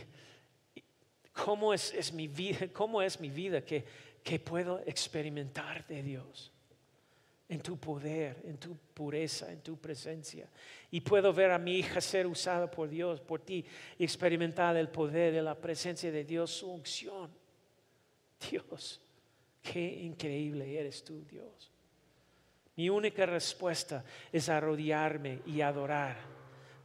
cómo 1.32 1.72
es, 1.72 2.12
mi 2.12 2.28
vida, 2.28 2.68
cómo 2.72 3.00
es 3.00 3.20
mi 3.20 3.30
vida 3.30 3.64
que, 3.64 3.84
que 4.22 4.38
puedo 4.38 4.80
experimentar 4.86 5.86
de 5.86 6.02
Dios 6.02 6.52
en 7.48 7.60
tu 7.60 7.76
poder, 7.78 8.40
en 8.44 8.56
tu 8.56 8.76
pureza, 8.94 9.52
en 9.52 9.60
tu 9.60 9.76
presencia. 9.76 10.48
Y 10.90 11.00
puedo 11.00 11.32
ver 11.32 11.50
a 11.50 11.58
mi 11.58 11.76
hija 11.76 12.00
ser 12.00 12.26
usada 12.26 12.70
por 12.70 12.88
Dios, 12.88 13.20
por 13.20 13.40
ti, 13.40 13.64
y 13.98 14.04
experimentar 14.04 14.76
el 14.76 14.88
poder 14.88 15.34
de 15.34 15.42
la 15.42 15.54
presencia 15.54 16.10
de 16.10 16.24
Dios, 16.24 16.50
su 16.50 16.70
unción. 16.70 17.30
Dios, 18.50 19.00
Qué 19.62 19.80
increíble 19.80 20.78
eres 20.78 21.04
tú, 21.04 21.24
Dios. 21.24 21.70
Mi 22.74 22.90
única 22.90 23.24
respuesta 23.26 24.04
es 24.32 24.48
arrodillarme 24.48 25.40
y 25.46 25.60
adorar. 25.60 26.16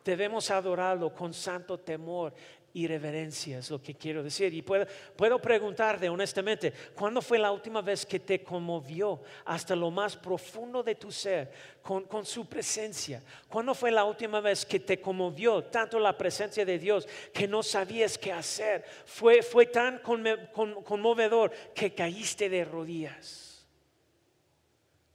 Debemos 0.05 0.51
adorarlo 0.51 1.13
con 1.13 1.33
santo 1.33 1.79
temor 1.79 2.33
y 2.77 2.85
reverencia, 2.85 3.57
es 3.57 3.71
lo 3.71 3.81
que 3.81 3.95
quiero 3.95 4.21
decir. 4.21 4.53
Y 4.53 4.61
puedo, 4.61 5.41
preguntarte 5.41 6.07
honestamente, 6.09 6.71
¿cuándo 6.93 7.23
fue 7.23 7.39
la 7.39 7.51
última 7.51 7.81
vez 7.81 8.05
que 8.05 8.19
te 8.19 8.43
conmovió 8.43 9.19
hasta 9.45 9.75
lo 9.75 9.89
más 9.89 10.15
profundo 10.15 10.83
de 10.83 10.93
tu 10.93 11.11
ser 11.11 11.51
con, 11.81 12.03
con 12.03 12.23
su 12.23 12.47
presencia? 12.47 13.23
¿Cuándo 13.49 13.73
fue 13.73 13.89
la 13.89 14.03
última 14.03 14.41
vez 14.41 14.63
que 14.63 14.79
te 14.79 15.01
conmovió 15.01 15.63
tanto 15.63 15.97
la 15.97 16.15
presencia 16.15 16.63
de 16.65 16.77
Dios 16.77 17.07
que 17.33 17.47
no 17.47 17.63
sabías 17.63 18.15
qué 18.15 18.31
hacer? 18.31 18.85
Fue, 19.07 19.41
fue 19.41 19.65
tan 19.65 19.99
conmovedor 19.99 21.51
que 21.73 21.95
caíste 21.95 22.47
de 22.47 22.63
rodillas. 22.63 23.65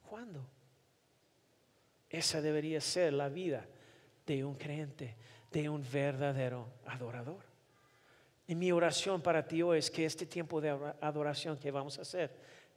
¿Cuándo? 0.03 0.45
Esa 2.11 2.41
debería 2.41 2.81
ser 2.81 3.13
la 3.13 3.29
vida 3.29 3.65
de 4.27 4.45
un 4.45 4.57
creyente, 4.57 5.15
de 5.53 5.69
un 5.69 5.87
verdadero 5.93 6.67
adorador. 6.87 7.52
Y 8.47 8.55
mi 8.55 8.73
oración 8.73 9.23
para 9.23 9.47
ti 9.47 9.63
hoy 9.63 9.79
es 9.79 9.91
que 9.91 10.05
este 10.05 10.27
tiempo 10.27 10.61
de 10.61 10.71
adoración 11.01 11.59
que 11.59 11.71
vamos 11.71 11.99
a 11.99 12.03
hacer 12.03 12.31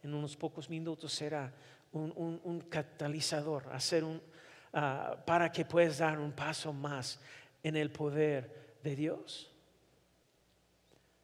en 0.04 0.14
unos 0.14 0.38
pocos 0.38 0.70
minutos 0.70 1.12
será 1.12 1.52
un, 1.92 2.64
catalizador, 2.70 3.66
ah, 4.74 5.18
para 5.26 5.52
que 5.52 5.66
puedas 5.66 5.98
dar 5.98 6.20
un 6.20 6.34
paso 6.34 6.72
más 6.72 7.20
en 7.64 7.76
el 7.76 7.92
poder 7.92 8.78
de 8.84 8.96
Dios. 8.96 9.52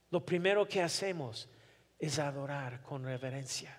Lo 0.09 0.25
primero 0.25 0.67
que 0.67 0.81
hacemos 0.81 1.47
es 1.99 2.17
adorar 2.17 2.81
con 2.81 3.03
reverencia. 3.03 3.77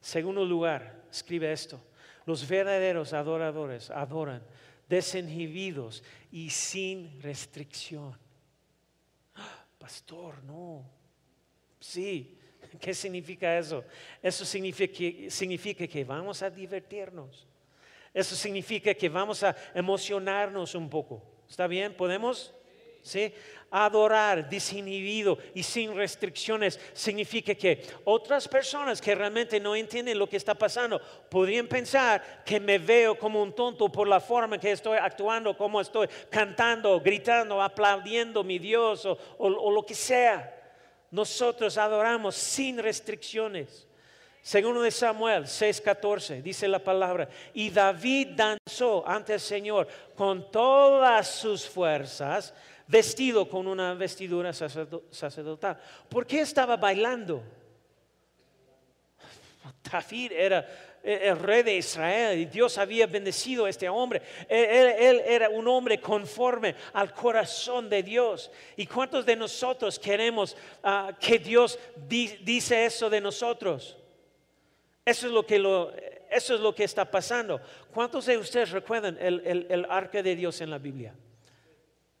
Segundo 0.00 0.44
lugar, 0.44 1.04
escribe 1.10 1.52
esto, 1.52 1.80
los 2.26 2.46
verdaderos 2.48 3.12
adoradores 3.12 3.90
adoran 3.90 4.42
desinhibidos 4.88 6.02
y 6.32 6.50
sin 6.50 7.20
restricción 7.22 8.18
pastor, 9.82 10.44
no. 10.44 10.84
Sí, 11.80 12.38
¿qué 12.80 12.94
significa 12.94 13.58
eso? 13.58 13.84
Eso 14.22 14.44
significa 14.44 14.94
que, 14.96 15.28
significa 15.28 15.88
que 15.88 16.04
vamos 16.04 16.40
a 16.40 16.48
divertirnos. 16.48 17.48
Eso 18.14 18.36
significa 18.36 18.94
que 18.94 19.08
vamos 19.08 19.42
a 19.42 19.56
emocionarnos 19.74 20.76
un 20.76 20.88
poco. 20.88 21.20
¿Está 21.48 21.66
bien? 21.66 21.96
¿Podemos? 21.96 22.54
¿sí? 23.02 23.34
Adorar 23.74 24.50
desinhibido 24.50 25.38
y 25.54 25.62
sin 25.62 25.96
restricciones 25.96 26.78
significa 26.92 27.54
que 27.54 27.82
otras 28.04 28.46
personas 28.46 29.00
que 29.00 29.14
realmente 29.14 29.58
no 29.58 29.74
entienden 29.74 30.18
lo 30.18 30.28
que 30.28 30.36
está 30.36 30.54
pasando 30.54 31.00
podrían 31.30 31.66
pensar 31.66 32.42
que 32.44 32.60
me 32.60 32.78
veo 32.78 33.18
como 33.18 33.42
un 33.42 33.54
tonto 33.54 33.90
por 33.90 34.06
la 34.06 34.20
forma 34.20 34.58
que 34.58 34.72
estoy 34.72 34.98
actuando, 34.98 35.56
como 35.56 35.80
estoy 35.80 36.06
cantando, 36.28 37.00
gritando, 37.00 37.62
aplaudiendo 37.62 38.44
mi 38.44 38.58
Dios 38.58 39.06
o, 39.06 39.18
o 39.38 39.70
lo 39.70 39.86
que 39.86 39.94
sea. 39.94 40.54
Nosotros 41.10 41.78
adoramos 41.78 42.34
sin 42.34 42.78
restricciones. 42.78 43.86
Segundo 44.42 44.82
de 44.82 44.90
Samuel 44.90 45.44
6:14 45.44 46.42
dice 46.42 46.66
la 46.66 46.80
palabra, 46.80 47.28
y 47.54 47.70
David 47.70 48.30
danzó 48.34 49.06
ante 49.06 49.34
el 49.34 49.40
Señor 49.40 49.86
con 50.16 50.50
todas 50.50 51.28
sus 51.28 51.68
fuerzas 51.68 52.52
vestido 52.86 53.48
con 53.48 53.66
una 53.66 53.94
vestidura 53.94 54.52
sacerdotal. 54.52 55.78
¿Por 56.08 56.26
qué 56.26 56.40
estaba 56.40 56.76
bailando? 56.76 57.42
David 59.90 60.32
era 60.32 60.66
el 61.02 61.38
rey 61.38 61.62
de 61.62 61.76
Israel 61.76 62.38
y 62.38 62.44
Dios 62.46 62.78
había 62.78 63.06
bendecido 63.06 63.64
a 63.64 63.70
este 63.70 63.88
hombre. 63.88 64.22
Él, 64.48 65.22
era 65.26 65.48
un 65.48 65.66
hombre 65.66 66.00
conforme 66.00 66.76
al 66.92 67.12
corazón 67.12 67.88
de 67.88 68.02
Dios. 68.02 68.50
¿Y 68.76 68.86
cuántos 68.86 69.26
de 69.26 69.36
nosotros 69.36 69.98
queremos 69.98 70.56
ah, 70.82 71.12
que 71.18 71.38
Dios 71.38 71.78
dice 72.06 72.84
eso 72.84 73.10
de 73.10 73.20
nosotros? 73.20 73.96
Eso 75.04 75.26
es 75.26 75.32
lo 75.32 75.44
que, 75.44 75.56
eso 76.30 76.54
es 76.54 76.60
lo 76.60 76.74
que 76.74 76.84
está 76.84 77.10
pasando. 77.10 77.60
¿Cuántos 77.92 78.26
de 78.26 78.38
ustedes 78.38 78.70
recuerdan 78.70 79.18
el, 79.20 79.66
el 79.68 79.86
arca 79.90 80.22
de 80.22 80.36
Dios 80.36 80.60
en 80.60 80.70
la 80.70 80.78
Biblia? 80.78 81.14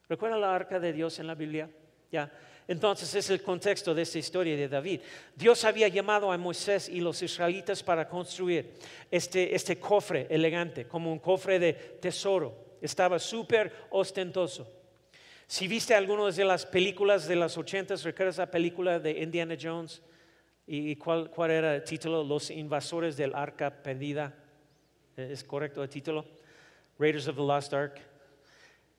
¿Recuerda 0.08 0.36
la 0.36 0.54
arca 0.54 0.78
de 0.78 0.92
Dios 0.92 1.18
en 1.18 1.26
la 1.26 1.34
Biblia? 1.34 1.70
Ya. 2.10 2.30
Entonces 2.68 3.14
es 3.14 3.30
el 3.30 3.42
contexto 3.42 3.94
de 3.94 4.02
esta 4.02 4.18
historia 4.18 4.56
de 4.56 4.68
David. 4.68 5.00
Dios 5.34 5.64
había 5.64 5.88
llamado 5.88 6.30
a 6.30 6.38
Moisés 6.38 6.88
y 6.88 7.00
los 7.00 7.20
israelitas 7.22 7.82
para 7.82 8.08
construir 8.08 8.74
este, 9.10 9.54
este 9.54 9.78
cofre 9.78 10.26
elegante, 10.30 10.86
como 10.86 11.12
un 11.12 11.18
cofre 11.18 11.58
de 11.58 11.72
tesoro. 11.72 12.76
Estaba 12.80 13.18
súper 13.18 13.72
ostentoso. 13.90 14.68
Si 15.46 15.68
viste 15.68 15.94
algunas 15.94 16.36
de 16.36 16.44
las 16.44 16.64
películas 16.64 17.26
de 17.26 17.36
las 17.36 17.58
ochentas, 17.58 18.04
¿recuerdas 18.04 18.38
la 18.38 18.50
película 18.50 18.98
de 18.98 19.10
Indiana 19.22 19.56
Jones? 19.60 20.02
¿Y 20.66 20.96
cuál, 20.96 21.30
cuál 21.30 21.50
era 21.50 21.74
el 21.74 21.84
título? 21.84 22.22
Los 22.22 22.50
invasores 22.50 23.16
del 23.16 23.34
arca 23.34 23.70
perdida. 23.70 24.34
¿Es 25.16 25.44
correcto 25.44 25.82
el 25.82 25.88
título? 25.88 26.24
Raiders 26.98 27.28
of 27.28 27.36
the 27.36 27.42
Lost 27.42 27.74
Ark. 27.74 28.00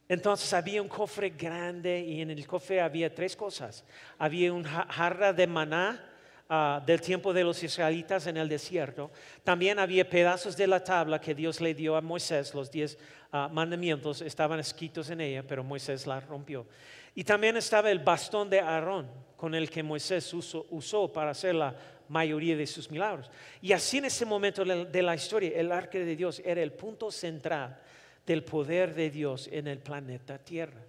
Entonces 0.10 0.52
había 0.54 0.82
un 0.82 0.88
cofre 0.88 1.30
grande 1.30 2.00
y 2.02 2.22
en 2.22 2.32
el 2.32 2.46
cofre 2.46 2.82
había 2.82 3.14
tres 3.14 3.36
cosas. 3.36 3.86
Había 4.18 4.52
un 4.52 4.64
jarra 4.64 5.32
de 5.32 5.48
maná, 5.48 6.04
ah, 6.50 6.84
del 6.86 7.00
tiempo 7.00 7.34
de 7.34 7.44
los 7.44 7.64
israelitas 7.64 8.28
en 8.28 8.38
el 8.38 8.50
desierto. 8.50 9.12
También 9.44 9.80
había 9.80 10.10
pedazos 10.10 10.58
de 10.58 10.68
la 10.68 10.84
tabla 10.84 11.22
que 11.22 11.34
Dios 11.34 11.62
le 11.62 11.74
dio 11.74 11.96
a 11.96 12.02
Moisés, 12.02 12.54
los 12.54 12.70
diez 12.70 12.98
ah, 13.32 13.50
mandamientos 13.52 14.22
estaban 14.22 14.60
escritos 14.60 15.10
en 15.10 15.22
ella, 15.22 15.44
pero 15.48 15.64
Moisés 15.64 16.06
la 16.06 16.20
rompió. 16.20 16.68
Y 17.16 17.24
también 17.24 17.56
estaba 17.56 17.90
el 17.90 18.00
bastón 18.00 18.50
de 18.50 18.60
Aarón, 18.60 19.10
con 19.38 19.56
el 19.56 19.70
que 19.70 19.84
Moisés 19.84 20.34
usó, 20.34 21.14
para 21.14 21.32
hacer 21.32 21.56
la 21.56 21.76
mayoría 22.10 22.58
de 22.58 22.68
sus 22.68 22.92
milagros. 22.92 23.32
Y 23.62 23.72
así 23.72 24.00
en 24.00 24.06
ese 24.06 24.26
momento 24.26 24.66
de 24.66 25.02
la 25.02 25.16
historia, 25.16 25.52
el 25.56 25.72
arca 25.72 26.00
de 26.00 26.16
Dios 26.16 26.42
era 26.44 26.62
el 26.62 26.74
punto 26.74 27.10
central 27.12 27.80
del 28.26 28.44
poder 28.44 28.94
de 28.94 29.10
Dios 29.10 29.50
en 29.52 29.68
el 29.68 29.80
planeta 29.80 30.38
Tierra, 30.38 30.82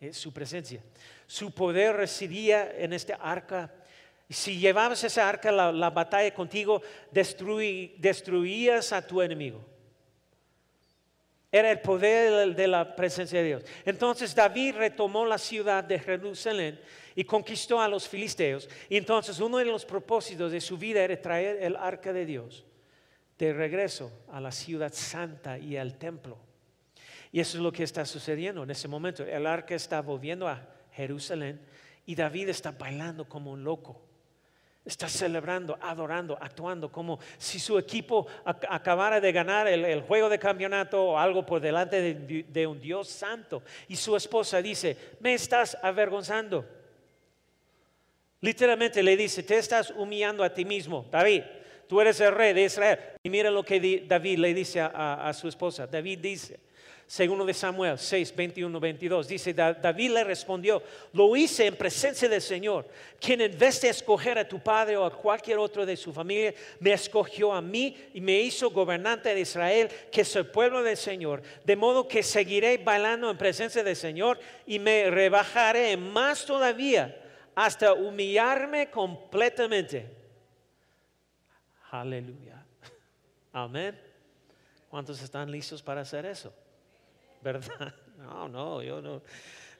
es 0.00 0.16
su 0.16 0.32
presencia. 0.32 0.80
Su 1.26 1.52
poder 1.52 1.96
residía 1.96 2.72
en 2.76 2.92
este 2.92 3.14
arca. 3.18 3.72
Si 4.28 4.58
llevabas 4.58 5.02
esa 5.04 5.28
arca 5.28 5.50
la, 5.50 5.72
la 5.72 5.90
batalla 5.90 6.32
contigo, 6.32 6.82
destruías 7.10 8.92
a 8.92 9.06
tu 9.06 9.22
enemigo. 9.22 9.64
Era 11.50 11.70
el 11.70 11.80
poder 11.80 12.54
de 12.54 12.66
la 12.66 12.94
presencia 12.94 13.40
de 13.40 13.46
Dios. 13.46 13.62
Entonces 13.84 14.34
David 14.34 14.74
retomó 14.76 15.24
la 15.24 15.38
ciudad 15.38 15.82
de 15.82 15.98
Jerusalén 15.98 16.78
y 17.14 17.24
conquistó 17.24 17.80
a 17.80 17.88
los 17.88 18.06
filisteos. 18.06 18.68
Y 18.88 18.96
entonces 18.96 19.40
uno 19.40 19.58
de 19.58 19.64
los 19.64 19.84
propósitos 19.84 20.52
de 20.52 20.60
su 20.60 20.76
vida 20.76 21.02
era 21.02 21.20
traer 21.20 21.62
el 21.62 21.76
arca 21.76 22.12
de 22.12 22.26
Dios 22.26 22.66
de 23.38 23.52
regreso 23.52 24.10
a 24.30 24.40
la 24.40 24.50
ciudad 24.50 24.92
santa 24.92 25.58
y 25.58 25.76
al 25.76 25.98
templo. 25.98 26.38
Y 27.36 27.40
eso 27.40 27.58
es 27.58 27.62
lo 27.62 27.70
que 27.70 27.82
está 27.82 28.06
sucediendo 28.06 28.62
en 28.62 28.70
ese 28.70 28.88
momento. 28.88 29.22
El 29.22 29.46
arca 29.46 29.74
está 29.74 30.00
volviendo 30.00 30.48
a 30.48 30.66
Jerusalén 30.92 31.60
y 32.06 32.14
David 32.14 32.48
está 32.48 32.70
bailando 32.70 33.28
como 33.28 33.52
un 33.52 33.62
loco. 33.62 34.00
Está 34.86 35.06
celebrando, 35.06 35.76
adorando, 35.82 36.38
actuando 36.40 36.90
como 36.90 37.18
si 37.36 37.58
su 37.58 37.78
equipo 37.78 38.26
acabara 38.46 39.20
de 39.20 39.32
ganar 39.32 39.68
el, 39.68 40.00
juego 40.00 40.30
de 40.30 40.38
campeonato 40.38 41.08
o 41.08 41.18
algo 41.18 41.44
por 41.44 41.60
delante 41.60 42.14
de, 42.14 42.66
un 42.66 42.80
Dios 42.80 43.08
santo. 43.08 43.62
Y 43.86 43.96
su 43.96 44.16
esposa 44.16 44.62
dice, 44.62 44.96
me 45.20 45.34
estás 45.34 45.76
avergonzando. 45.82 46.64
Literalmente 48.40 49.02
le 49.02 49.14
dice, 49.14 49.42
te 49.42 49.58
estás 49.58 49.90
humillando 49.90 50.42
a 50.42 50.54
ti 50.54 50.64
mismo, 50.64 51.04
David. 51.10 51.42
Tú 51.86 52.00
eres 52.00 52.18
el 52.18 52.32
rey 52.32 52.54
de 52.54 52.64
Israel. 52.64 52.98
Y 53.22 53.28
mira 53.28 53.50
lo 53.50 53.62
que 53.62 54.06
David 54.08 54.38
le 54.38 54.54
dice 54.54 54.80
a 54.80 55.30
su 55.34 55.48
esposa. 55.48 55.86
David 55.86 56.20
dice, 56.20 56.65
Segundo 57.08 57.44
de 57.44 57.54
Samuel 57.54 57.96
6, 57.96 58.34
21, 58.34 58.80
22. 58.80 59.28
Dice, 59.28 59.54
David 59.54 60.10
le 60.10 60.24
respondió, 60.24 60.82
lo 61.12 61.36
hice 61.36 61.66
en 61.66 61.76
presencia 61.76 62.28
del 62.28 62.42
Señor, 62.42 62.84
quien 63.20 63.40
en 63.40 63.56
vez 63.56 63.80
de 63.80 63.90
escoger 63.90 64.36
a 64.38 64.48
tu 64.48 64.58
padre 64.58 64.96
o 64.96 65.04
a 65.04 65.16
cualquier 65.16 65.58
otro 65.58 65.86
de 65.86 65.96
su 65.96 66.12
familia, 66.12 66.52
me 66.80 66.92
escogió 66.92 67.52
a 67.52 67.62
mí 67.62 67.96
y 68.12 68.20
me 68.20 68.40
hizo 68.40 68.70
gobernante 68.70 69.32
de 69.32 69.40
Israel, 69.40 69.88
que 70.10 70.22
es 70.22 70.34
el 70.34 70.46
pueblo 70.46 70.82
del 70.82 70.96
Señor. 70.96 71.42
De 71.64 71.76
modo 71.76 72.08
que 72.08 72.24
seguiré 72.24 72.78
bailando 72.78 73.30
en 73.30 73.38
presencia 73.38 73.84
del 73.84 73.94
Señor 73.94 74.40
y 74.66 74.80
me 74.80 75.08
rebajaré 75.08 75.96
más 75.96 76.44
todavía 76.44 77.16
hasta 77.54 77.92
humillarme 77.92 78.90
completamente. 78.90 80.10
Aleluya. 81.92 82.66
Amén. 83.52 83.96
¿Cuántos 84.88 85.22
están 85.22 85.48
listos 85.52 85.80
para 85.80 86.00
hacer 86.00 86.26
eso? 86.26 86.52
¿Verdad? 87.46 87.94
No, 88.16 88.48
no, 88.48 88.82
yo 88.82 89.00
no. 89.00 89.22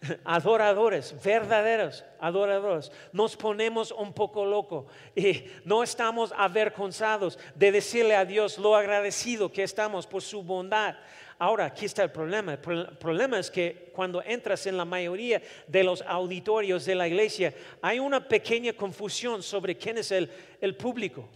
Adoradores, 0.24 1.16
verdaderos 1.24 2.05
adoradores. 2.20 2.92
Nos 3.12 3.35
ponemos 3.35 3.90
un 3.90 4.12
poco 4.12 4.44
loco 4.44 4.87
y 5.16 5.42
no 5.64 5.83
estamos 5.83 6.33
avergonzados 6.37 7.40
de 7.57 7.72
decirle 7.72 8.14
a 8.14 8.24
Dios 8.24 8.59
lo 8.59 8.76
agradecido 8.76 9.50
que 9.50 9.64
estamos 9.64 10.07
por 10.07 10.22
su 10.22 10.44
bondad. 10.44 10.94
Ahora, 11.40 11.64
aquí 11.64 11.87
está 11.87 12.05
el 12.05 12.12
problema. 12.12 12.52
El 12.52 12.98
problema 12.98 13.38
es 13.40 13.50
que 13.50 13.90
cuando 13.92 14.22
entras 14.22 14.66
en 14.66 14.76
la 14.76 14.85
mayoría 14.85 15.42
de 15.66 15.83
los 15.83 16.02
auditorios 16.02 16.85
de 16.85 16.94
la 16.94 17.09
iglesia, 17.09 17.52
hay 17.83 17.98
una 17.98 18.29
pequeña 18.29 18.74
confusión 18.74 19.42
sobre 19.42 19.76
quién 19.76 19.98
es 19.98 20.12
el, 20.12 20.31
el 20.61 20.76
público. 20.76 21.29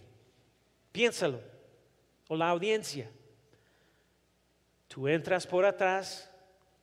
Piénsalo. 0.93 1.41
O 2.29 2.37
la 2.37 2.47
audiencia. 2.47 3.09
Tú 4.91 5.07
entras 5.07 5.47
por 5.47 5.63
atrás, 5.63 6.29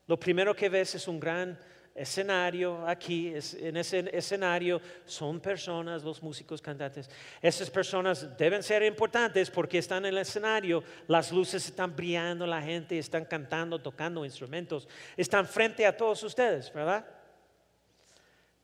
lo 0.07 0.19
primero 0.19 0.57
que 0.57 0.71
ves 0.71 0.95
es 0.95 1.07
un 1.07 1.21
gran 1.21 1.59
escenario 1.95 2.87
aquí, 2.87 3.35
en 3.59 3.77
ese 3.77 4.09
escenario 4.17 4.81
son 5.05 5.41
personas, 5.41 6.03
los 6.03 6.23
músicos 6.23 6.63
cantantes. 6.63 7.11
Esas 7.43 7.69
personas 7.69 8.35
deben 8.39 8.63
ser 8.63 8.83
importantes 8.85 9.51
porque 9.51 9.77
están 9.77 10.07
en 10.07 10.15
el 10.15 10.19
escenario, 10.23 10.83
las 11.07 11.31
luces 11.31 11.67
están 11.67 11.95
brillando, 11.95 12.47
la 12.47 12.63
gente 12.63 12.99
están 12.99 13.27
cantando, 13.27 13.79
tocando 13.79 14.25
instrumentos, 14.25 14.89
están 15.15 15.47
frente 15.47 15.85
a 15.85 15.95
todos 15.95 16.23
ustedes, 16.23 16.73
¿verdad? 16.73 17.05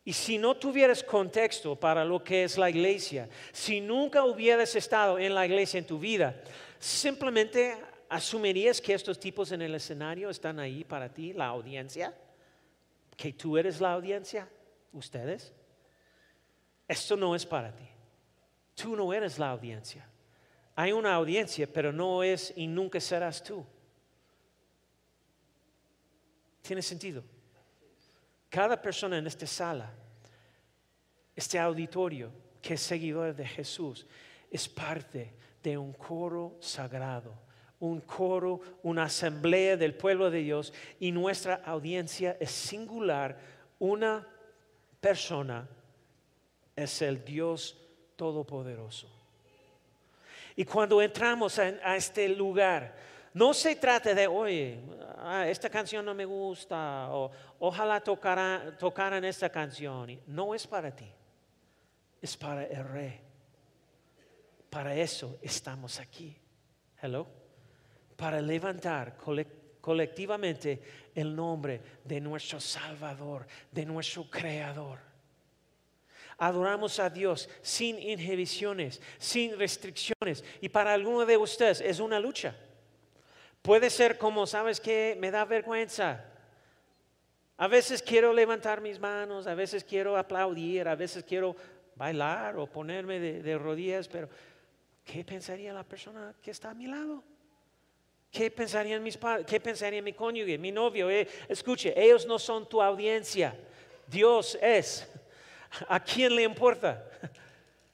Y 0.06 0.14
si 0.14 0.38
no 0.38 0.54
tuvieras 0.56 1.04
contexto 1.04 1.76
para 1.76 2.02
lo 2.02 2.24
que 2.24 2.44
es 2.44 2.56
la 2.56 2.70
iglesia, 2.70 3.28
si 3.52 3.82
nunca 3.82 4.24
hubieras 4.24 4.74
estado 4.74 5.18
en 5.18 5.34
la 5.34 5.44
iglesia 5.44 5.76
en 5.76 5.86
tu 5.86 5.98
vida, 5.98 6.34
simplemente 6.78 7.76
¿Asumirías 8.08 8.80
que 8.80 8.94
estos 8.94 9.18
tipos 9.18 9.52
en 9.52 9.62
el 9.62 9.74
escenario 9.74 10.30
están 10.30 10.58
ahí 10.58 10.84
para 10.84 11.12
ti, 11.12 11.32
la 11.32 11.46
audiencia? 11.46 12.14
¿Que 13.16 13.32
tú 13.32 13.56
eres 13.56 13.80
la 13.80 13.92
audiencia? 13.92 14.48
¿Ustedes? 14.92 15.52
Esto 16.86 17.16
no 17.16 17.34
es 17.34 17.46
para 17.46 17.74
ti. 17.74 17.88
Tú 18.74 18.94
no 18.96 19.12
eres 19.12 19.38
la 19.38 19.50
audiencia. 19.50 20.06
Hay 20.76 20.92
una 20.92 21.14
audiencia, 21.14 21.72
pero 21.72 21.92
no 21.92 22.22
es 22.22 22.52
y 22.56 22.66
nunca 22.66 23.00
serás 23.00 23.42
tú. 23.42 23.64
¿Tiene 26.62 26.82
sentido? 26.82 27.22
Cada 28.48 28.80
persona 28.80 29.18
en 29.18 29.26
esta 29.26 29.46
sala, 29.46 29.92
este 31.34 31.58
auditorio 31.58 32.32
que 32.60 32.74
es 32.74 32.80
seguidor 32.80 33.34
de 33.34 33.46
Jesús, 33.46 34.06
es 34.50 34.68
parte 34.68 35.34
de 35.62 35.76
un 35.76 35.92
coro 35.92 36.56
sagrado 36.60 37.43
un 37.84 38.00
coro, 38.00 38.60
una 38.82 39.04
asamblea 39.04 39.76
del 39.76 39.94
pueblo 39.94 40.30
de 40.30 40.40
Dios 40.40 40.72
y 40.98 41.12
nuestra 41.12 41.56
audiencia 41.64 42.36
es 42.40 42.50
singular. 42.50 43.38
Una 43.78 44.26
persona 45.00 45.68
es 46.74 47.02
el 47.02 47.24
Dios 47.24 47.78
Todopoderoso. 48.16 49.10
Y 50.56 50.64
cuando 50.64 51.02
entramos 51.02 51.58
a, 51.58 51.96
este 51.96 52.28
lugar, 52.28 52.94
no 53.32 53.52
se 53.52 53.74
trata 53.74 54.14
de, 54.14 54.28
oye, 54.28 54.78
ah, 55.18 55.46
esta 55.48 55.68
canción 55.68 56.04
no 56.04 56.14
me 56.14 56.24
gusta, 56.24 57.08
o 57.10 57.30
ojalá 57.58 58.00
tocaran 58.00 59.24
esta 59.24 59.50
canción. 59.50 60.20
No 60.28 60.54
es 60.54 60.64
para 60.66 60.94
ti, 60.94 61.10
es 62.22 62.36
para 62.36 62.64
el 62.66 62.84
rey. 62.84 63.20
Para 64.70 64.94
eso 64.94 65.38
estamos 65.42 65.98
aquí. 65.98 66.36
Hello 67.02 67.43
para 68.16 68.40
levantar 68.40 69.16
colectivamente 69.80 70.80
el 71.14 71.34
nombre 71.34 71.80
de 72.04 72.20
nuestro 72.20 72.60
Salvador, 72.60 73.46
de 73.70 73.84
nuestro 73.84 74.28
Creador. 74.30 74.98
Adoramos 76.38 76.98
a 76.98 77.10
Dios 77.10 77.48
sin 77.62 77.98
inhibiciones, 78.00 79.00
sin 79.18 79.56
restricciones. 79.58 80.44
Y 80.60 80.68
para 80.68 80.92
alguno 80.92 81.24
de 81.24 81.36
ustedes 81.36 81.80
es 81.80 82.00
una 82.00 82.18
lucha. 82.18 82.56
Puede 83.62 83.88
ser 83.88 84.18
como, 84.18 84.46
¿sabes 84.46 84.80
que 84.80 85.16
Me 85.20 85.30
da 85.30 85.44
vergüenza. 85.44 86.24
A 87.56 87.68
veces 87.68 88.02
quiero 88.02 88.32
levantar 88.32 88.80
mis 88.80 88.98
manos, 88.98 89.46
a 89.46 89.54
veces 89.54 89.84
quiero 89.84 90.16
aplaudir, 90.16 90.88
a 90.88 90.96
veces 90.96 91.22
quiero 91.22 91.54
bailar 91.94 92.56
o 92.56 92.66
ponerme 92.66 93.20
de, 93.20 93.42
de 93.42 93.56
rodillas, 93.56 94.08
pero 94.08 94.28
¿qué 95.04 95.24
pensaría 95.24 95.72
la 95.72 95.84
persona 95.84 96.34
que 96.42 96.50
está 96.50 96.70
a 96.70 96.74
mi 96.74 96.88
lado? 96.88 97.22
¿Qué 98.34 98.50
pensarían 98.50 99.00
mis 99.00 99.16
padres? 99.16 99.46
¿Qué 99.46 99.60
pensaría 99.60 100.02
mi 100.02 100.12
cónyuge, 100.12 100.58
mi 100.58 100.72
novio? 100.72 101.08
Eh, 101.08 101.28
escuche, 101.48 101.94
ellos 101.96 102.26
no 102.26 102.36
son 102.36 102.68
tu 102.68 102.82
audiencia. 102.82 103.56
Dios 104.08 104.58
es. 104.60 105.08
¿A 105.86 106.02
quién 106.02 106.34
le 106.34 106.42
importa? 106.42 107.08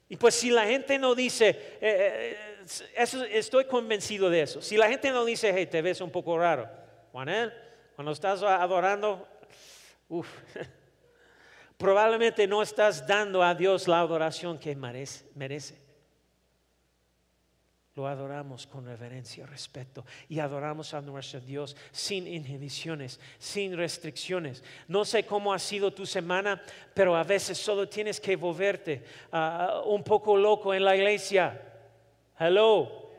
Y 0.09 0.16
pues 0.16 0.34
si 0.34 0.49
la 0.49 0.64
gente 0.64 0.99
no 0.99 1.14
dice, 1.14 1.51
eh, 1.51 2.36
eh, 2.72 3.28
estoy 3.34 3.66
convencido 3.66 4.30
de 4.30 4.41
eso. 4.41 4.62
Si 4.62 4.78
la 4.78 4.88
gente 4.88 5.11
no 5.11 5.26
dice, 5.26 5.53
hey, 5.55 5.66
te 5.66 5.82
ves 5.82 6.01
un 6.01 6.11
poco 6.11 6.38
raro. 6.38 6.66
Juanel, 7.12 7.53
cuando 7.95 8.12
estás 8.12 8.43
adorando, 8.43 9.28
probablemente 11.76 12.47
no 12.47 12.62
estás 12.62 13.07
dando 13.07 13.43
a 13.43 13.55
Dios 13.55 13.86
la 13.86 14.01
adoración 14.01 14.59
que 14.59 14.74
merece. 14.74 15.79
Lo 18.01 18.07
adoramos 18.07 18.66
con 18.66 18.86
reverencia, 18.86 19.44
respeto 19.44 20.07
y 20.26 20.38
adoramos 20.38 20.94
a 20.94 21.03
nuestro 21.03 21.38
Dios 21.38 21.76
sin 21.92 22.26
inhibiciones, 22.26 23.20
sin 23.38 23.76
restricciones. 23.76 24.64
No 24.88 25.05
sé 25.05 25.26
cómo 25.26 25.53
ha 25.53 25.59
sido 25.59 25.92
tu 25.92 26.07
semana, 26.07 26.62
pero 26.94 27.14
a 27.14 27.24
veces 27.24 27.59
solo 27.59 27.86
tienes 27.90 28.18
que 28.18 28.36
volverte 28.36 29.05
ah, 29.32 29.82
un 29.84 30.03
poco 30.03 30.34
loco 30.34 30.72
en 30.72 30.82
la 30.82 30.96
iglesia. 30.96 31.61
Hello. 32.38 33.11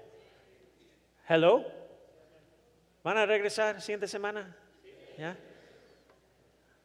Hello. 1.30 1.64
¿Van 3.04 3.18
a 3.18 3.26
regresar 3.28 3.76
la 3.76 3.82
siguiente 3.82 4.08
semana? 4.08 4.58
¿Ya? 5.16 5.38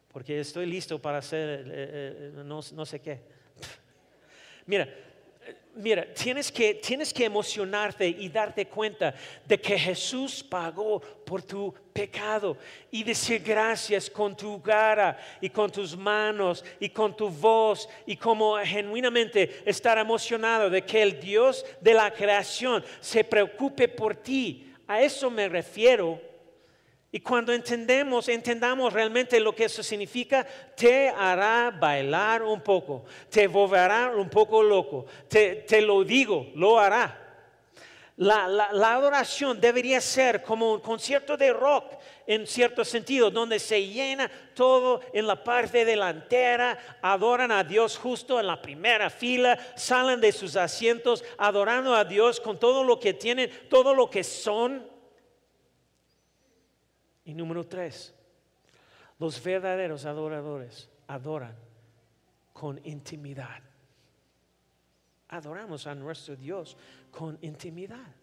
Porque 0.09 0.39
estoy 0.39 0.67
listo 0.67 1.01
para 1.01 1.17
hacer 1.17 1.61
eh, 1.65 1.71
eh, 1.71 2.31
no, 2.45 2.59
no 2.73 2.85
sé 2.85 3.01
qué. 3.01 3.21
Mira, 4.67 4.87
mira, 5.77 6.05
tienes 6.13 6.51
que, 6.51 6.73
tienes 6.75 7.13
que 7.13 7.25
emocionarte 7.25 8.07
y 8.07 8.29
darte 8.29 8.67
cuenta 8.67 9.13
de 9.45 9.59
que 9.59 9.77
Jesús 9.77 10.43
pagó 10.43 10.99
por 10.99 11.41
tu 11.43 11.73
pecado 11.93 12.57
y 12.91 13.03
decir 13.03 13.41
gracias 13.43 14.09
con 14.09 14.35
tu 14.35 14.61
cara 14.61 15.17
y 15.39 15.49
con 15.49 15.71
tus 15.71 15.95
manos 15.95 16.63
y 16.79 16.89
con 16.89 17.15
tu 17.15 17.29
voz 17.29 17.87
y 18.05 18.15
como 18.15 18.57
genuinamente 18.57 19.61
estar 19.65 19.97
emocionado 19.97 20.69
de 20.69 20.83
que 20.83 21.01
el 21.01 21.19
Dios 21.19 21.65
de 21.81 21.93
la 21.93 22.11
creación 22.11 22.83
se 22.99 23.23
preocupe 23.23 23.87
por 23.87 24.15
ti. 24.15 24.73
A 24.87 25.01
eso 25.01 25.29
me 25.29 25.49
refiero 25.49 26.26
y 27.09 27.21
cuando 27.21 27.53
entendemos, 27.53 28.27
entendamos 28.27 28.91
realmente 28.91 29.39
lo 29.39 29.55
que 29.55 29.65
eso 29.65 29.81
significa, 29.81 30.45
te 30.75 31.07
hará 31.07 31.71
bailar 31.71 32.43
un 32.43 32.59
poco, 32.59 33.05
te 33.29 33.47
volverá 33.47 34.11
un 34.13 34.29
poco 34.29 34.61
loco, 34.61 35.05
te, 35.29 35.81
lo 35.81 36.03
digo, 36.03 36.47
lo 36.55 36.77
hará. 36.77 37.23
La, 38.17 38.47
la, 38.47 38.93
adoración 38.93 39.61
debería 39.61 40.01
ser 40.01 40.41
como 40.41 40.73
un 40.73 40.79
concierto 40.79 41.37
de 41.37 41.53
rock 41.53 41.93
en 42.25 42.47
cierto 42.47 42.83
sentido, 42.83 43.29
donde 43.29 43.59
se 43.59 43.87
llena 43.87 44.29
todo 44.55 45.01
en 45.13 45.27
la 45.27 45.43
parte 45.43 45.85
delantera, 45.85 46.77
adoran 47.01 47.51
a 47.51 47.63
Dios 47.63 47.95
justo 47.95 48.39
en 48.39 48.47
la 48.47 48.59
primera 48.59 49.11
fila, 49.11 49.57
salen 49.75 50.19
de 50.19 50.31
sus 50.31 50.55
asientos 50.55 51.23
adorando 51.37 51.95
a 51.95 52.03
Dios 52.03 52.41
con 52.41 52.59
todo 52.59 52.83
lo 52.83 52.99
que 52.99 53.13
tienen, 53.13 53.51
todo 53.69 53.93
lo 53.93 54.09
que 54.09 54.23
son 54.23 54.96
y 57.27 57.33
número 57.33 57.65
tres, 57.67 58.13
los 59.19 59.43
verdaderos 59.43 60.05
adoradores 60.05 60.89
adoran 61.07 61.53
con 62.53 62.79
intimidad. 62.85 63.61
Adoramos 65.27 65.85
a 65.87 65.93
nuestro 65.93 66.37
Dios 66.37 66.77
con 67.11 67.37
intimidad. 67.41 68.15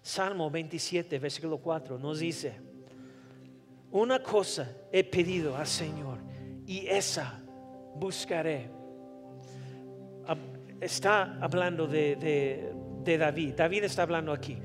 Salmo 0.00 0.50
27, 0.50 1.18
versículo 1.18 1.58
4 1.58 1.98
nos 1.98 2.20
dice, 2.20 2.58
una 3.90 4.22
cosa 4.22 4.74
he 4.90 5.04
pedido 5.04 5.54
al 5.54 5.66
Señor 5.66 6.16
y 6.66 6.86
esa 6.86 7.38
buscaré. 7.94 8.70
Está 10.80 11.38
hablando 11.42 11.86
de, 11.86 12.72
de 13.02 13.18
David. 13.18 13.52
David 13.54 13.84
está 13.84 14.02
hablando 14.04 14.32
aquí. 14.32 14.56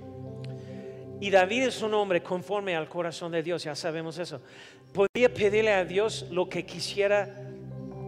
Y 1.23 1.29
David 1.29 1.67
es 1.67 1.81
un 1.81 1.93
hombre 1.93 2.21
conforme 2.21 2.75
al 2.75 2.89
corazón 2.89 3.31
de 3.31 3.41
Dios, 3.41 3.63
ya 3.63 3.75
sabemos 3.75 4.17
eso. 4.17 4.41
Podía 4.91 5.33
pedirle 5.33 5.71
a 5.71 5.85
Dios 5.85 6.25
lo 6.29 6.49
que 6.49 6.65
quisiera, 6.65 7.33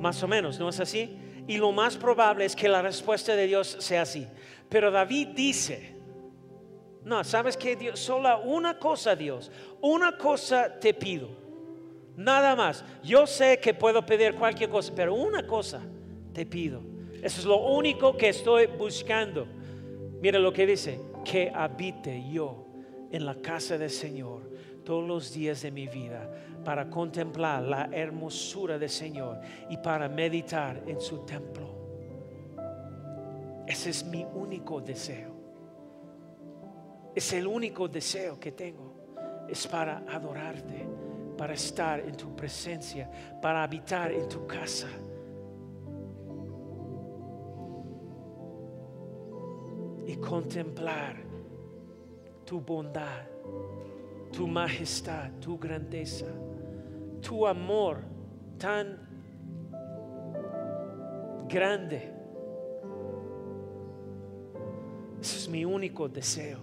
más 0.02 0.22
o 0.22 0.28
menos, 0.28 0.60
¿no 0.60 0.68
es 0.68 0.82
así? 0.82 1.18
Y 1.48 1.56
lo 1.56 1.72
más 1.72 1.96
probable 1.96 2.44
es 2.44 2.58
que 2.58 2.68
la 2.68 2.82
respuesta 2.82 3.34
de 3.34 3.48
Dios 3.48 3.78
sea 3.80 4.02
así. 4.02 4.28
Pero 4.68 4.92
David 4.92 5.30
dice, 5.30 5.96
no, 7.06 7.24
¿sabes 7.24 7.56
que? 7.56 7.92
Solo 7.94 8.42
una 8.42 8.78
cosa, 8.78 9.16
Dios, 9.16 9.50
una 9.80 10.18
cosa 10.18 10.78
te 10.78 10.94
pido. 10.94 11.30
Nada 12.18 12.54
más. 12.54 12.84
Yo 13.02 13.26
sé 13.26 13.62
que 13.62 13.74
puedo 13.74 14.06
pedir 14.06 14.36
cualquier 14.36 14.70
cosa, 14.70 14.92
pero 14.94 15.16
una 15.16 15.48
cosa 15.48 15.82
te 16.34 16.46
pido. 16.46 16.82
Eso 17.24 17.40
es 17.40 17.46
lo 17.46 17.66
único 17.66 18.18
que 18.18 18.28
estoy 18.28 18.66
buscando. 18.66 19.48
Mira 20.20 20.38
lo 20.38 20.52
que 20.52 20.68
dice, 20.68 21.00
que 21.24 21.50
habite 21.56 22.22
yo 22.30 22.65
en 23.12 23.26
la 23.26 23.36
casa 23.36 23.78
del 23.78 23.90
Señor 23.90 24.50
todos 24.84 25.08
los 25.08 25.34
días 25.34 25.62
de 25.62 25.72
mi 25.72 25.88
vida 25.88 26.32
para 26.64 26.90
contemplar 26.90 27.64
la 27.64 27.90
hermosura 27.92 28.78
del 28.78 28.90
Señor 28.90 29.40
y 29.70 29.78
para 29.78 30.08
meditar 30.08 30.84
en 30.88 31.00
su 31.02 31.20
templo. 31.26 31.76
Ese 33.68 33.90
es 33.90 34.06
mi 34.06 34.24
único 34.24 34.80
deseo. 34.80 35.34
Es 37.14 37.34
el 37.34 37.48
único 37.48 37.88
deseo 37.88 38.40
que 38.40 38.52
tengo. 38.52 38.94
Es 39.48 39.68
para 39.68 40.04
adorarte, 40.10 40.86
para 41.38 41.54
estar 41.54 42.00
en 42.00 42.16
tu 42.16 42.36
presencia, 42.36 43.10
para 43.42 43.64
habitar 43.64 44.12
en 44.12 44.28
tu 44.28 44.46
casa. 44.46 44.88
Y 50.08 50.16
contemplar 50.18 51.25
tu 52.46 52.62
bondad, 52.62 53.26
tu 54.32 54.48
majestad, 54.48 55.32
tu 55.42 55.58
grandeza, 55.58 56.28
tu 57.22 57.46
amor 57.46 57.98
tan 58.58 59.00
grande. 61.48 62.14
Ese 65.20 65.38
es 65.38 65.50
mi 65.50 65.66
único 65.66 66.08
deseo. 66.08 66.60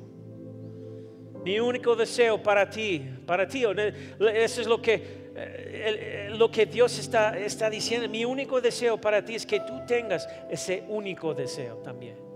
Mi 1.44 1.58
único 1.58 1.96
deseo 1.96 2.40
para 2.40 2.70
ti, 2.70 3.04
para 3.26 3.48
ti, 3.48 3.64
eso 3.64 4.60
es 4.60 4.66
lo 4.68 4.80
que, 4.80 5.32
eh, 5.34 6.28
lo 6.30 6.48
que 6.48 6.66
Dios 6.66 6.96
está, 7.00 7.36
está 7.36 7.68
diciendo. 7.68 8.08
Mi 8.08 8.24
único 8.24 8.60
deseo 8.60 9.00
para 9.00 9.24
ti 9.24 9.34
es 9.34 9.44
que 9.44 9.58
tú 9.58 9.80
tengas 9.84 10.28
ese 10.48 10.84
único 10.88 11.34
deseo 11.34 11.78
también. 11.78 12.31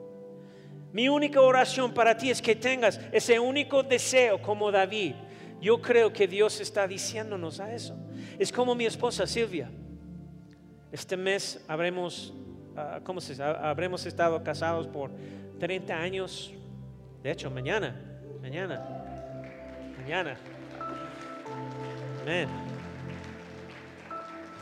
Mi 0.92 1.08
única 1.08 1.40
oración 1.40 1.92
para 1.92 2.16
ti 2.16 2.30
es 2.30 2.40
que 2.40 2.56
tengas 2.56 3.00
ese 3.12 3.38
único 3.38 3.82
deseo 3.82 4.40
como 4.40 4.70
David. 4.70 5.14
Yo 5.60 5.80
creo 5.80 6.12
que 6.12 6.26
Dios 6.26 6.60
está 6.60 6.86
diciéndonos 6.86 7.60
a 7.60 7.74
eso. 7.74 7.96
Es 8.38 8.52
como 8.52 8.74
mi 8.74 8.86
esposa 8.86 9.26
Silvia. 9.26 9.70
Este 10.92 11.16
mes 11.16 11.64
habremos, 11.68 12.32
ah, 12.76 13.00
¿cómo 13.02 13.20
se 13.20 13.42
Habremos 13.42 14.06
estado 14.06 14.42
casados 14.42 14.86
por 14.86 15.10
30 15.58 15.94
años. 15.94 16.52
De 17.22 17.30
hecho, 17.30 17.50
mañana, 17.50 18.00
mañana, 18.40 18.86
mañana. 19.98 20.36
Amén. 22.22 22.48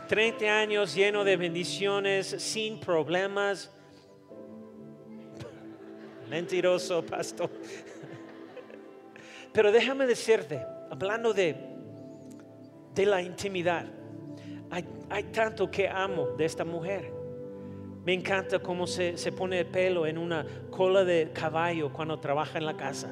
30 0.09 0.45
años 0.47 0.95
lleno 0.95 1.25
de 1.25 1.37
bendiciones, 1.37 2.27
sin 2.39 2.79
problemas 2.79 3.74
Mentiroso, 6.29 7.05
pastor. 7.05 7.51
Pero 9.53 9.71
déjame 9.71 10.07
decirte, 10.07 10.61
hablando 10.91 11.33
de, 11.33 11.55
de 12.95 13.07
la 13.07 13.23
intimidad, 13.23 13.87
hay, 14.71 14.85
hay, 15.09 15.25
tanto 15.25 15.71
que 15.71 15.89
amo 15.89 16.29
de 16.37 16.45
esta 16.45 16.65
mujer. 16.65 17.13
Me 18.05 18.13
encanta 18.13 18.59
cómo 18.59 18.87
se, 18.87 19.17
se, 19.17 19.33
pone 19.33 19.61
el 19.61 19.67
pelo 19.67 20.07
en 20.07 20.19
una 20.19 20.45
cola 20.71 21.05
de 21.05 21.31
caballo 21.33 21.93
cuando 21.93 22.19
trabaja 22.19 22.59
en 22.59 22.67
la 22.67 22.77
casa. 22.77 23.09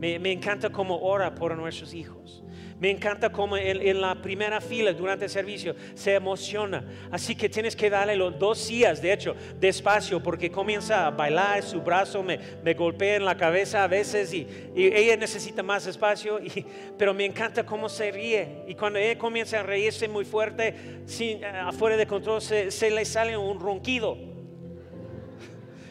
Me, 0.00 0.18
me 0.18 0.32
encanta 0.32 0.70
cómo 0.70 0.98
ora 0.98 1.34
por 1.34 1.56
nuestros 1.56 1.94
hijos. 1.94 2.42
Me 2.80 2.90
encanta 2.90 3.30
cómo 3.30 3.58
en, 3.58 4.00
la 4.00 4.14
primera 4.14 4.58
fila 4.58 4.94
durante 4.94 5.26
el 5.26 5.30
servicio 5.30 5.76
se 5.94 6.14
emociona. 6.14 6.82
Así 7.10 7.36
que 7.36 7.50
tienes 7.50 7.76
que 7.76 7.90
darle 7.90 8.16
los 8.16 8.38
dos 8.38 8.66
días, 8.68 9.02
de 9.02 9.12
hecho, 9.12 9.36
despacio, 9.60 10.22
porque 10.22 10.50
comienza 10.50 11.06
a 11.06 11.10
bailar, 11.10 11.62
su 11.62 11.82
brazo 11.82 12.22
me, 12.22 12.38
golpea 12.72 13.16
en 13.16 13.26
la 13.26 13.36
cabeza 13.36 13.84
a 13.84 13.86
veces 13.86 14.32
y, 14.32 14.48
ella 14.74 15.14
necesita 15.18 15.62
más 15.62 15.86
espacio. 15.86 16.40
Y, 16.42 16.64
pero 16.96 17.12
me 17.12 17.26
encanta 17.26 17.66
cómo 17.66 17.90
se 17.90 18.10
ríe. 18.10 18.64
Y 18.66 18.74
cuando 18.74 18.98
ella 18.98 19.18
comienza 19.18 19.60
a 19.60 19.62
reírse 19.62 20.08
muy 20.08 20.24
fuerte, 20.24 21.02
sin, 21.04 21.44
afuera 21.44 21.98
de 21.98 22.06
control, 22.06 22.40
se, 22.40 22.70
se 22.70 22.90
le 22.90 23.04
sale 23.04 23.36
un 23.36 23.60
ronquido. 23.60 24.29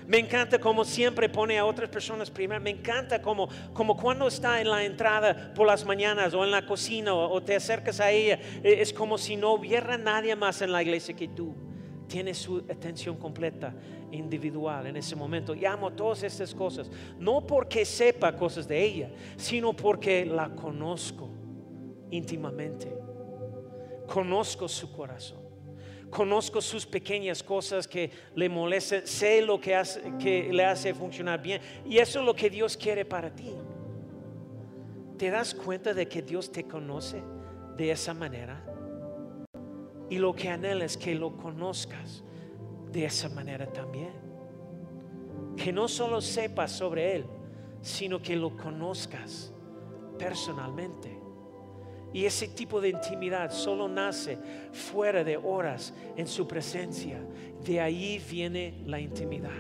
Me 0.10 0.18
encanta 0.18 0.58
como 0.58 0.84
siempre 0.84 1.30
pone 1.30 1.60
a 1.60 1.66
otras 1.68 1.88
personas 1.88 2.32
primero. 2.32 2.60
Me 2.60 2.72
encanta 2.72 3.22
como, 3.22 3.48
cuando 3.96 4.28
está 4.28 4.60
en 4.60 4.68
la 4.68 4.84
entrada 4.84 5.54
por 5.54 5.68
las 5.68 5.86
mañanas 5.86 6.34
o 6.34 6.44
en 6.44 6.50
la 6.50 6.66
cocina 6.66 7.14
o, 7.14 7.40
te 7.44 7.56
acercas 7.56 8.00
a 8.00 8.10
ella. 8.10 8.40
E, 8.64 8.82
es 8.82 8.92
como 8.92 9.20
si 9.20 9.36
no 9.36 9.54
hubiera 9.54 10.00
nadie 10.00 10.36
más 10.36 10.64
en 10.64 10.72
la 10.72 10.82
iglesia 10.82 11.16
que 11.16 11.28
tú. 11.28 11.54
Tiene 12.08 12.34
su 12.34 12.58
atención 12.58 13.18
completa, 13.18 13.72
individual 14.12 14.88
en 14.88 14.98
ese 14.98 15.16
momento. 15.16 15.54
Y 15.54 15.64
amo 15.66 15.92
todas 15.92 16.24
estas 16.24 16.56
cosas. 16.56 16.90
No 17.20 17.46
porque 17.46 17.86
sepa 17.86 18.36
cosas 18.36 18.68
de 18.68 18.84
ella, 18.84 19.12
sino 19.38 19.74
porque 19.74 20.26
la 20.26 20.50
conozco 20.50 21.30
íntimamente. 22.10 22.92
Conozco 24.08 24.68
su 24.68 24.92
corazón 24.92 25.49
conozco 26.10 26.62
sus 26.62 26.86
pequeñas 26.86 27.44
cosas 27.44 27.88
que 27.88 28.12
le 28.36 28.50
molestan, 28.50 29.06
sé 29.06 29.42
lo 29.42 29.60
que, 29.60 29.76
hace, 29.76 30.02
que 30.20 30.52
le 30.52 30.66
hace 30.66 30.94
funcionar 30.94 31.42
bien. 31.42 31.62
Y 31.86 31.98
eso 31.98 32.20
es 32.20 32.26
lo 32.26 32.36
que 32.36 32.50
Dios 32.50 32.76
quiere 32.76 33.06
para 33.06 33.34
ti. 33.34 33.54
¿Te 35.18 35.30
das 35.30 35.54
cuenta 35.54 35.94
de 35.94 36.08
que 36.08 36.22
Dios 36.22 36.52
te 36.52 36.64
conoce 36.64 37.22
de 37.76 37.92
esa 37.92 38.14
manera? 38.14 38.66
Y 40.10 40.18
lo 40.18 40.34
que 40.34 40.50
anhela 40.50 40.86
es 40.86 40.98
que 40.98 41.14
lo 41.14 41.38
conozcas 41.38 42.24
de 42.92 43.06
esa 43.06 43.30
manera 43.30 43.72
también. 43.72 44.14
Que 45.56 45.72
no 45.72 45.88
solo 45.88 46.22
sepas 46.22 46.72
sobre 46.72 47.16
Él, 47.18 47.26
sino 47.82 48.22
que 48.22 48.36
lo 48.36 48.56
conozcas 48.56 49.54
personalmente. 50.18 51.19
Y 52.14 52.26
ese 52.26 52.48
tipo 52.48 52.82
de 52.82 52.90
intimidad 52.90 53.52
solo 53.52 53.88
nace 53.88 54.38
fuera 54.72 55.24
de 55.24 55.38
horas 55.38 55.94
en 56.18 56.28
su 56.28 56.48
presencia. 56.48 57.20
De 57.64 57.80
ahí 57.80 58.22
viene 58.30 58.82
la 58.86 59.00
intimidad. 59.00 59.52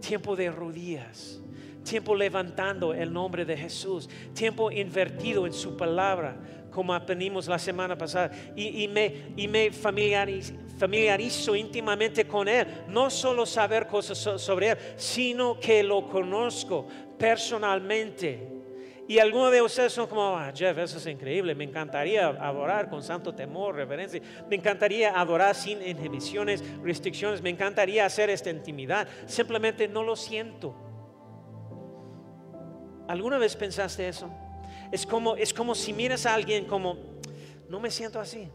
Tiempo 0.00 0.36
de 0.36 0.50
rodillas, 0.50 1.40
tiempo 1.82 2.14
levantando 2.14 2.94
el 2.94 3.12
nombre 3.12 3.44
de 3.44 3.56
Jesús, 3.56 4.08
tiempo 4.32 4.70
invertido 4.70 5.46
en 5.46 5.52
su 5.52 5.76
palabra, 5.76 6.36
como 6.70 6.94
aprendimos 6.94 7.48
la 7.48 7.58
semana 7.58 7.98
pasada. 7.98 8.30
Y, 8.54 8.86
me, 8.86 9.70
familiarizo 9.72 11.56
íntimamente 11.56 12.28
con 12.28 12.46
Él. 12.46 12.66
No 12.88 13.10
solo 13.10 13.44
saber 13.44 13.88
cosas 13.88 14.18
sobre 14.18 14.70
Él, 14.70 14.78
sino 14.96 15.58
que 15.58 15.82
lo 15.82 16.08
conozco 16.08 16.86
personalmente 17.18 18.55
y 19.08 19.20
algunos 19.20 19.52
de 19.52 19.62
ustedes 19.62 19.92
son 19.92 20.08
como, 20.08 20.36
ah, 20.36 20.52
Jeff, 20.52 20.76
eso 20.78 20.98
es 20.98 21.06
increíble, 21.06 21.54
me 21.54 21.62
encantaría 21.62 22.26
adorar 22.26 22.88
con 22.88 23.04
santo 23.04 23.32
temor, 23.32 23.76
reverencia, 23.76 24.20
me 24.50 24.56
encantaría 24.56 25.18
adorar 25.18 25.54
sin 25.54 25.80
inhibiciones, 25.80 26.64
restricciones, 26.82 27.40
me 27.40 27.50
encantaría 27.50 28.04
hacer 28.04 28.30
esta 28.30 28.50
intimidad, 28.50 29.06
simplemente 29.26 29.86
no 29.86 30.02
lo 30.02 30.16
siento. 30.16 30.74
¿Alguna 33.06 33.38
vez 33.38 33.54
pensaste 33.54 34.08
eso? 34.08 34.28
Es 34.90 35.06
como, 35.06 35.36
es 35.36 35.54
como 35.54 35.76
si 35.76 35.92
miras 35.92 36.26
a 36.26 36.34
alguien 36.34 36.64
como, 36.64 36.96
no 37.68 37.78
me 37.78 37.92
siento 37.92 38.18
así. 38.18 38.48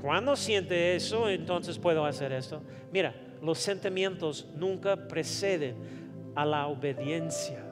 Cuando 0.00 0.36
siente 0.36 0.94
eso, 0.94 1.28
entonces 1.28 1.80
puedo 1.80 2.04
hacer 2.04 2.30
esto. 2.30 2.62
Mira, 2.92 3.12
los 3.42 3.58
sentimientos 3.58 4.46
nunca 4.54 5.08
preceden 5.08 5.74
a 6.36 6.44
la 6.44 6.68
obediencia 6.68 7.64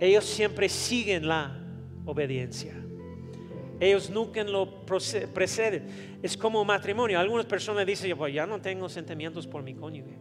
ellos 0.00 0.24
siempre 0.24 0.68
siguen 0.68 1.26
la 1.26 1.58
obediencia. 2.04 2.74
Ellos 3.78 4.08
nunca 4.10 4.42
lo 4.44 4.84
preceden. 4.86 6.18
Es 6.22 6.36
como 6.36 6.64
matrimonio. 6.64 7.18
Algunas 7.18 7.46
personas 7.46 7.86
dicen, 7.86 8.16
pues 8.16 8.32
ya 8.32 8.46
no 8.46 8.60
tengo 8.60 8.88
sentimientos 8.88 9.46
por 9.46 9.62
mi 9.62 9.74
cónyuge. 9.74 10.18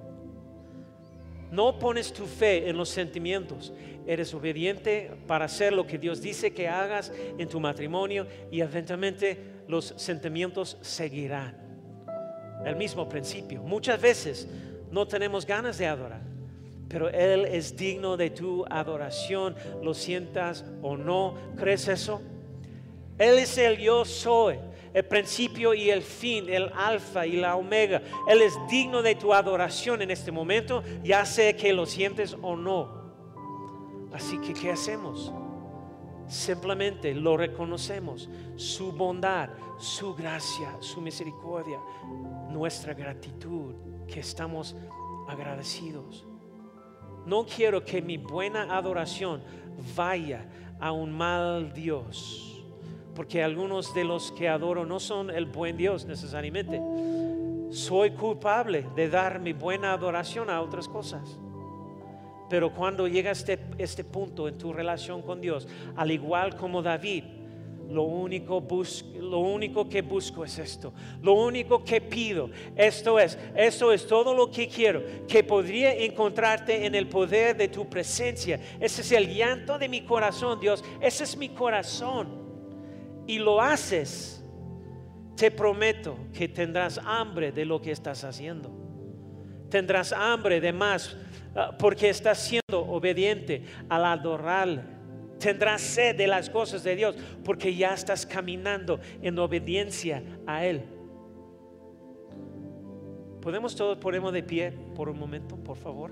No 1.51 1.79
pones 1.79 2.11
tu 2.11 2.25
fe 2.25 2.69
en 2.69 2.75
los 2.75 2.89
sentimientos. 2.89 3.73
Eres 4.05 4.33
obediente 4.33 5.11
para 5.25 5.45
hacer 5.45 5.73
lo 5.73 5.87
que 5.87 5.97
Dios 5.97 6.21
dice 6.21 6.53
que 6.53 6.67
hagas 6.67 7.13
en 7.37 7.47
tu 7.47 7.59
matrimonio 7.59 8.27
y 8.51 8.59
eventualmente 8.59 9.37
los 9.67 9.93
sentimientos 9.97 10.77
seguirán. 10.81 11.55
El 12.65 12.75
mismo 12.75 13.07
principio. 13.07 13.61
Muchas 13.61 14.01
veces 14.01 14.47
no 14.91 15.07
tenemos 15.07 15.45
ganas 15.45 15.77
de 15.77 15.87
adorar 15.87 16.34
pero 16.87 17.09
Él 17.09 17.45
es 17.45 17.75
digno 17.75 18.17
de 18.17 18.29
tu 18.29 18.65
adoración, 18.69 19.55
lo 19.81 19.93
sientas 19.93 20.65
o 20.81 20.97
no. 20.97 21.35
¿Crees 21.57 21.87
eso? 21.87 22.21
Él 23.17 23.37
es 23.37 23.57
el 23.57 23.77
yo 23.77 24.05
soy, 24.05 24.59
el 24.93 25.05
principio 25.05 25.73
y 25.73 25.89
el 25.89 26.01
fin, 26.01 26.49
el 26.49 26.71
alfa 26.75 27.25
y 27.25 27.37
la 27.37 27.55
omega. 27.55 28.01
Él 28.27 28.41
es 28.41 28.53
digno 28.69 29.01
de 29.01 29.15
tu 29.15 29.33
adoración 29.33 30.01
en 30.01 30.11
este 30.11 30.31
momento, 30.31 30.83
ya 31.03 31.25
sé 31.25 31.55
que 31.55 31.73
lo 31.73 31.85
sientes 31.85 32.35
o 32.41 32.55
no. 32.55 33.05
Así 34.13 34.37
que, 34.39 34.53
¿qué 34.53 34.71
hacemos? 34.71 35.33
Simplemente 36.27 37.13
lo 37.13 37.37
reconocemos, 37.37 38.29
su 38.55 38.91
bondad, 38.91 39.49
su 39.77 40.15
gracia, 40.15 40.75
su 40.79 41.01
misericordia, 41.01 41.79
nuestra 42.49 42.93
gratitud, 42.93 43.75
que 44.07 44.21
estamos 44.21 44.75
agradecidos. 45.27 46.25
No 47.25 47.45
quiero 47.45 47.83
que 47.83 48.01
mi 48.01 48.17
buena 48.17 48.75
adoración 48.75 49.41
vaya 49.95 50.45
a 50.79 50.91
un 50.91 51.11
mal 51.11 51.73
Dios, 51.73 52.63
porque 53.15 53.43
algunos 53.43 53.93
de 53.93 54.03
los 54.03 54.31
que 54.31 54.47
adoro 54.47 54.85
no 54.85 54.99
son 54.99 55.29
el 55.29 55.45
buen 55.45 55.77
Dios 55.77 56.05
necesariamente. 56.05 56.81
Soy 57.71 58.11
culpable 58.11 58.85
de 58.95 59.09
dar 59.09 59.39
mi 59.39 59.53
buena 59.53 59.93
adoración 59.93 60.49
a 60.49 60.61
otras 60.61 60.87
cosas. 60.87 61.39
Pero 62.49 62.71
cuando 62.71 63.07
llega 63.07 63.31
este, 63.31 63.59
este 63.77 64.03
punto 64.03 64.47
en 64.47 64.57
tu 64.57 64.71
relación 64.71 65.21
con 65.21 65.41
Dios, 65.41 65.67
al 65.95 66.11
igual 66.11 66.55
como 66.55 66.83
David, 66.83 67.23
lo 67.89 68.03
único, 68.03 68.65
lo 69.19 69.39
único 69.39 69.87
que 69.87 70.01
busco 70.01 70.43
es 70.43 70.57
esto. 70.59 70.93
Lo 71.21 71.33
único 71.33 71.83
que 71.83 72.01
pido, 72.01 72.49
esto 72.75 73.19
es, 73.19 73.37
esto 73.55 73.91
es 73.91 74.07
todo 74.07 74.33
lo 74.33 74.49
que 74.49 74.67
quiero, 74.67 75.03
que 75.27 75.43
podría 75.43 75.93
encontrarte 75.93 76.85
en 76.85 76.95
el 76.95 77.07
poder 77.07 77.55
de 77.55 77.67
tu 77.67 77.87
presencia. 77.87 78.59
Ese 78.79 79.01
es 79.01 79.11
el 79.11 79.33
llanto 79.33 79.77
de 79.77 79.87
mi 79.87 80.01
corazón, 80.01 80.59
Dios. 80.59 80.83
Ese 80.99 81.23
es 81.23 81.37
mi 81.37 81.49
corazón. 81.49 82.43
Y 83.27 83.39
lo 83.39 83.61
haces. 83.61 84.43
Te 85.35 85.51
prometo 85.51 86.17
que 86.33 86.47
tendrás 86.47 86.97
hambre 87.03 87.51
de 87.51 87.65
lo 87.65 87.81
que 87.81 87.91
estás 87.91 88.23
haciendo. 88.23 88.71
Tendrás 89.69 90.13
hambre 90.13 90.61
de 90.61 90.71
más 90.71 91.17
ah, 91.55 91.75
porque 91.77 92.09
estás 92.09 92.39
siendo 92.39 92.79
obediente 92.87 93.65
al 93.89 94.05
adorarle 94.05 94.94
Tendrás 95.39 95.81
sed 95.81 96.15
de 96.15 96.27
las 96.27 96.49
cosas 96.49 96.83
de 96.83 96.95
Dios 96.95 97.15
porque 97.43 97.75
ya 97.75 97.93
estás 97.93 98.25
caminando 98.25 98.99
en 99.21 99.37
obediencia 99.37 100.23
a 100.45 100.65
Él. 100.65 100.83
¿Podemos 103.41 103.75
todos 103.75 103.97
ponernos 103.97 104.33
de 104.33 104.41
pie 104.41 104.71
por 104.95 105.09
un 105.09 105.19
momento, 105.19 105.55
por 105.57 105.77
favor? 105.77 106.11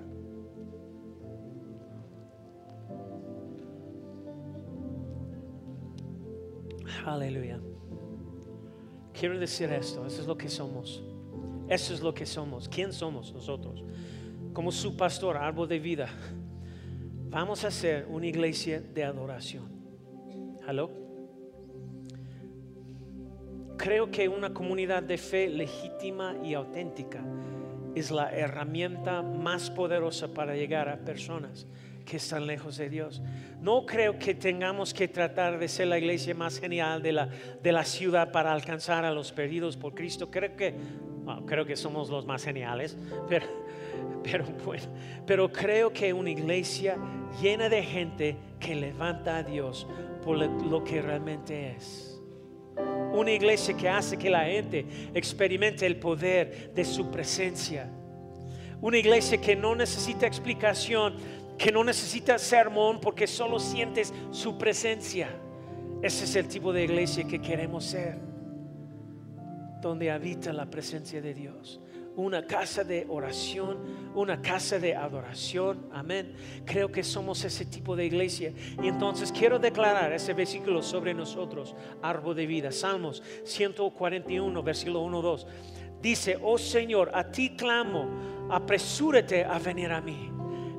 Aleluya. 7.06 7.60
Quiero 9.14 9.40
decir 9.40 9.72
esto, 9.72 10.06
eso 10.06 10.22
es 10.22 10.28
lo 10.28 10.38
que 10.38 10.50
somos. 10.50 11.04
Eso 11.68 11.94
es 11.94 12.02
lo 12.02 12.14
que 12.14 12.26
somos. 12.26 12.68
¿Quién 12.68 12.94
somos 12.94 13.34
nosotros? 13.34 13.84
Como 14.54 14.72
su 14.72 14.96
pastor, 14.96 15.38
árbol 15.38 15.68
de 15.68 15.80
vida 15.80 16.10
Vamos 17.34 17.66
a 17.66 17.70
hacer 17.70 18.06
una 18.12 18.28
iglesia 18.28 18.80
de 18.80 19.04
adoración. 19.04 19.64
¿Aló? 20.68 20.92
Creo 23.76 24.12
que 24.12 24.30
una 24.30 24.54
comunidad 24.54 25.02
de 25.02 25.18
fe 25.18 25.50
legítima 25.50 26.36
y 26.44 26.54
auténtica 26.54 27.26
es 27.96 28.12
la 28.12 28.32
herramienta 28.32 29.24
más 29.24 29.72
poderosa 29.72 30.32
para 30.32 30.56
llegar 30.56 30.88
a 30.90 30.98
personas 30.98 31.66
que 32.06 32.18
están 32.18 32.46
lejos 32.46 32.78
de 32.78 32.90
Dios. 32.90 33.24
No 33.60 33.88
creo 33.88 34.20
que 34.20 34.36
tengamos 34.36 34.94
que 34.94 35.08
tratar 35.08 35.58
de 35.58 35.68
ser 35.68 35.88
la 35.88 35.98
iglesia 35.98 36.36
más 36.36 36.60
genial 36.60 37.02
de 37.02 37.14
la, 37.14 37.30
de 37.64 37.72
la 37.72 37.84
ciudad 37.84 38.32
para 38.32 38.54
alcanzar 38.54 39.06
a 39.06 39.12
los 39.12 39.32
perdidos 39.32 39.76
por 39.76 39.96
Cristo. 39.96 40.30
Creo 40.30 40.56
que, 40.56 40.76
creo 41.48 41.66
que 41.66 41.76
somos 41.76 42.12
los 42.12 42.28
más 42.28 42.44
geniales, 42.44 42.96
pero 43.28 43.48
pero 44.24 44.46
bueno, 44.66 44.84
pero 45.26 45.52
creo 45.52 45.92
que 45.92 46.14
una 46.14 46.30
iglesia 46.30 46.98
llena 47.42 47.70
de 47.70 47.84
gente 47.84 48.38
que 48.60 48.76
levanta 48.76 49.38
a 49.38 49.44
Dios 49.44 49.88
por 50.24 50.38
lo 50.38 50.84
que 50.84 51.02
realmente 51.02 51.72
es. 51.76 52.22
Una 53.14 53.32
iglesia 53.32 53.76
que 53.78 53.88
hace 53.88 54.18
que 54.18 54.30
la 54.30 54.46
gente 54.46 54.86
experimente 55.14 55.86
el 55.86 55.98
poder 55.98 56.72
de 56.74 56.84
su 56.84 57.12
presencia. 57.12 57.88
Una 58.82 58.98
iglesia 58.98 59.40
que 59.40 59.56
no 59.56 59.76
necesita 59.76 60.26
explicación, 60.26 61.16
que 61.58 61.72
no 61.72 61.84
necesita 61.84 62.40
sermón 62.40 63.00
porque 63.00 63.28
solo 63.28 63.60
sientes 63.60 64.14
su 64.32 64.58
presencia. 64.58 65.30
Ese 66.02 66.26
es 66.26 66.36
el 66.36 66.48
tipo 66.48 66.74
de 66.74 66.84
iglesia 66.84 67.26
que 67.26 67.40
queremos 67.40 67.86
ser, 67.86 68.18
donde 69.82 70.10
habita 70.10 70.52
la 70.52 70.66
presencia 70.66 71.22
de 71.22 71.34
Dios 71.34 71.80
una 72.16 72.46
casa 72.46 72.84
de 72.84 73.06
oración, 73.10 73.78
una 74.16 74.42
casa 74.42 74.80
de 74.80 74.96
adoración. 74.96 75.88
Amén. 75.92 76.36
Creo 76.66 76.92
que 76.92 77.04
somos 77.04 77.44
ese 77.44 77.66
tipo 77.66 77.96
de 77.96 78.06
iglesia. 78.06 78.54
Y 78.82 78.88
entonces 78.88 79.32
quiero 79.32 79.60
declarar 79.60 80.12
ese 80.14 80.34
versículo 80.34 80.82
sobre 80.82 81.14
nosotros, 81.14 81.76
árbol 82.02 82.36
de 82.36 82.46
vida. 82.46 82.72
Salmos 82.72 83.24
141, 83.44 84.64
versículo 84.64 85.02
1, 85.02 85.22
2. 85.22 85.48
Dice, 86.02 86.38
oh 86.42 86.58
Señor, 86.58 87.12
a 87.14 87.32
ti 87.32 87.56
clamo, 87.56 88.48
apresúrate 88.50 89.46
a 89.46 89.58
venir 89.58 89.92
a 89.92 90.02
mí. 90.02 90.30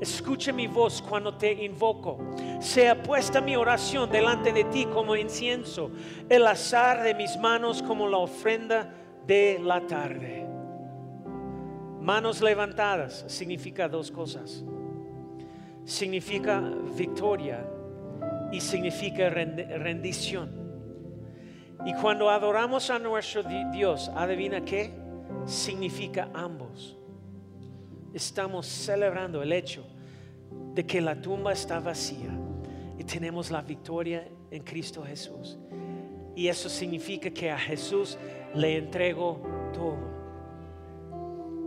Escuche 0.01 0.53
mi 0.53 0.67
voz 0.67 1.01
cuando 1.01 1.35
te 1.35 1.53
invoco. 1.65 2.19
Sea 2.61 3.03
puesta 3.03 3.41
mi 3.41 3.57
oración 3.57 4.11
delante 4.11 4.53
de 4.53 4.65
ti 4.65 4.87
como 4.87 5.17
incienso, 5.17 5.91
el 6.29 6.47
azar 6.47 7.03
de 7.03 7.15
mis 7.15 7.37
manos 7.39 7.83
como 7.83 8.09
la 8.09 8.19
ofrenda 8.19 8.93
de 9.27 9.59
la 9.63 9.81
tarde. 9.87 10.44
Manos 12.05 12.43
levantadas 12.43 13.25
significa 13.29 13.89
dos 13.89 14.11
cosas. 14.11 14.63
Significa 15.87 16.61
victoria 16.95 17.67
y 18.53 18.61
significa 18.61 19.31
rendición. 19.31 20.51
Y 21.87 21.95
cuando 21.95 22.29
adoramos 22.29 22.91
a 22.91 22.99
nuestro 22.99 23.43
Dios, 23.73 24.11
adivina 24.15 24.63
qué? 24.67 24.93
Significa 25.47 26.29
ambos. 26.35 26.95
Estamos 28.13 28.67
celebrando 28.67 29.43
el 29.43 29.55
hecho 29.55 29.87
de 30.75 30.85
que 30.85 31.01
la 31.01 31.19
tumba 31.19 31.55
está 31.55 31.81
vacía 31.81 32.39
y 32.99 33.05
tenemos 33.05 33.51
la 33.51 33.63
victoria 33.63 34.29
en 34.51 34.63
Cristo 34.63 35.03
Jesús. 35.05 35.59
Y 36.37 36.49
eso 36.49 36.69
significa 36.69 37.31
que 37.31 37.51
a 37.51 37.59
Jesús 37.59 38.19
le 38.55 38.77
entrego 38.77 39.41
todo. 39.73 40.14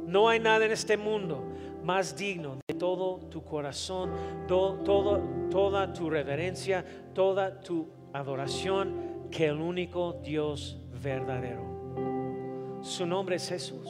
No 0.08 0.28
hay 0.30 0.40
nada 0.40 0.66
en 0.66 0.72
este 0.72 0.96
mundo 0.96 1.44
más 1.84 2.16
digno 2.16 2.60
de 2.66 2.76
todo 2.76 3.20
tu 3.30 3.44
corazón, 3.44 4.12
toda 4.48 5.94
tu 5.94 6.10
reverencia, 6.10 6.86
toda 7.14 7.60
tu 7.60 7.90
adoración 8.14 9.28
que 9.30 9.48
el 9.48 9.60
único 9.60 10.14
Dios 10.24 10.78
verdadero. 11.04 12.80
Su 12.82 13.06
nombre 13.06 13.36
es 13.36 13.50
Jesús. 13.50 13.90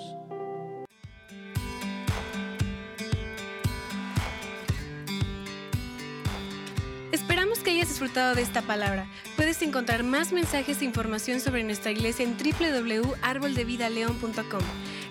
Esperamos 7.12 7.60
que 7.60 7.70
hayas 7.70 7.90
disfrutado 7.90 8.34
de 8.34 8.42
esta 8.42 8.64
palabra. 8.64 9.08
Puedes 9.36 9.62
encontrar 9.62 10.02
más 10.02 10.34
mensajes 10.34 10.82
e 10.82 10.86
información 10.86 11.40
sobre 11.40 11.64
nuestra 11.64 11.92
iglesia 11.92 12.26
en 12.26 12.36
www.arboldevidaleon.com. 12.38 14.64